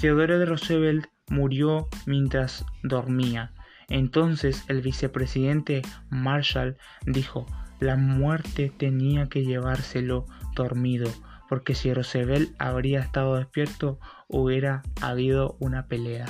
Theodore 0.00 0.44
Roosevelt 0.44 1.06
murió 1.28 1.88
mientras 2.06 2.64
dormía. 2.82 3.52
Entonces 3.88 4.64
el 4.68 4.82
vicepresidente 4.82 5.82
Marshall 6.10 6.76
dijo, 7.06 7.46
la 7.80 7.96
muerte 7.96 8.72
tenía 8.76 9.28
que 9.28 9.44
llevárselo 9.44 10.26
dormido, 10.54 11.10
porque 11.48 11.74
si 11.74 11.92
Roosevelt 11.92 12.54
habría 12.58 13.00
estado 13.00 13.36
despierto 13.36 13.98
hubiera 14.28 14.82
habido 15.00 15.56
una 15.60 15.86
pelea. 15.86 16.26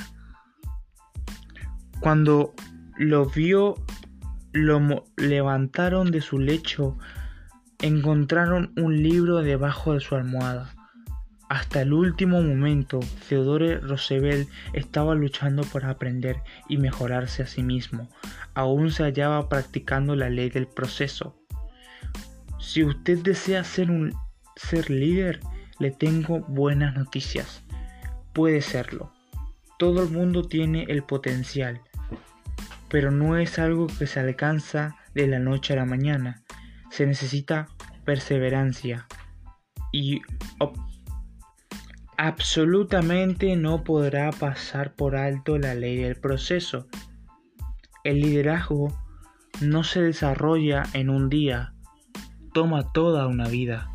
Cuando 2.00 2.54
lo 2.96 3.26
vio, 3.26 3.74
lo 4.52 5.04
levantaron 5.16 6.10
de 6.10 6.20
su 6.20 6.38
lecho, 6.38 6.96
encontraron 7.80 8.72
un 8.76 9.02
libro 9.02 9.42
debajo 9.42 9.94
de 9.94 10.00
su 10.00 10.16
almohada. 10.16 10.74
Hasta 11.48 11.80
el 11.80 11.94
último 11.94 12.42
momento, 12.42 13.00
Theodore 13.28 13.78
Roosevelt 13.78 14.48
estaba 14.74 15.14
luchando 15.14 15.62
por 15.62 15.86
aprender 15.86 16.42
y 16.68 16.76
mejorarse 16.76 17.42
a 17.42 17.46
sí 17.46 17.62
mismo. 17.62 18.10
Aún 18.52 18.90
se 18.90 19.04
hallaba 19.04 19.48
practicando 19.48 20.14
la 20.14 20.28
ley 20.28 20.50
del 20.50 20.66
proceso. 20.66 21.38
Si 22.58 22.84
usted 22.84 23.18
desea 23.22 23.64
ser 23.64 23.90
un 23.90 24.12
ser 24.56 24.90
líder, 24.90 25.40
le 25.78 25.90
tengo 25.90 26.40
buenas 26.40 26.94
noticias. 26.96 27.62
Puede 28.34 28.60
serlo. 28.60 29.12
Todo 29.78 30.02
el 30.02 30.10
mundo 30.10 30.42
tiene 30.42 30.84
el 30.88 31.02
potencial, 31.02 31.80
pero 32.90 33.10
no 33.10 33.38
es 33.38 33.58
algo 33.58 33.86
que 33.86 34.06
se 34.06 34.20
alcanza 34.20 34.96
de 35.14 35.28
la 35.28 35.38
noche 35.38 35.72
a 35.72 35.76
la 35.76 35.84
mañana. 35.86 36.42
Se 36.90 37.06
necesita 37.06 37.68
perseverancia 38.04 39.06
y 39.92 40.20
absolutamente 42.16 43.56
no 43.56 43.84
podrá 43.84 44.30
pasar 44.30 44.94
por 44.94 45.16
alto 45.16 45.58
la 45.58 45.74
ley 45.74 45.96
del 45.96 46.16
proceso. 46.16 46.86
El 48.04 48.20
liderazgo 48.20 48.88
no 49.60 49.84
se 49.84 50.02
desarrolla 50.02 50.84
en 50.92 51.10
un 51.10 51.28
día, 51.28 51.74
toma 52.52 52.92
toda 52.92 53.26
una 53.26 53.48
vida. 53.48 53.90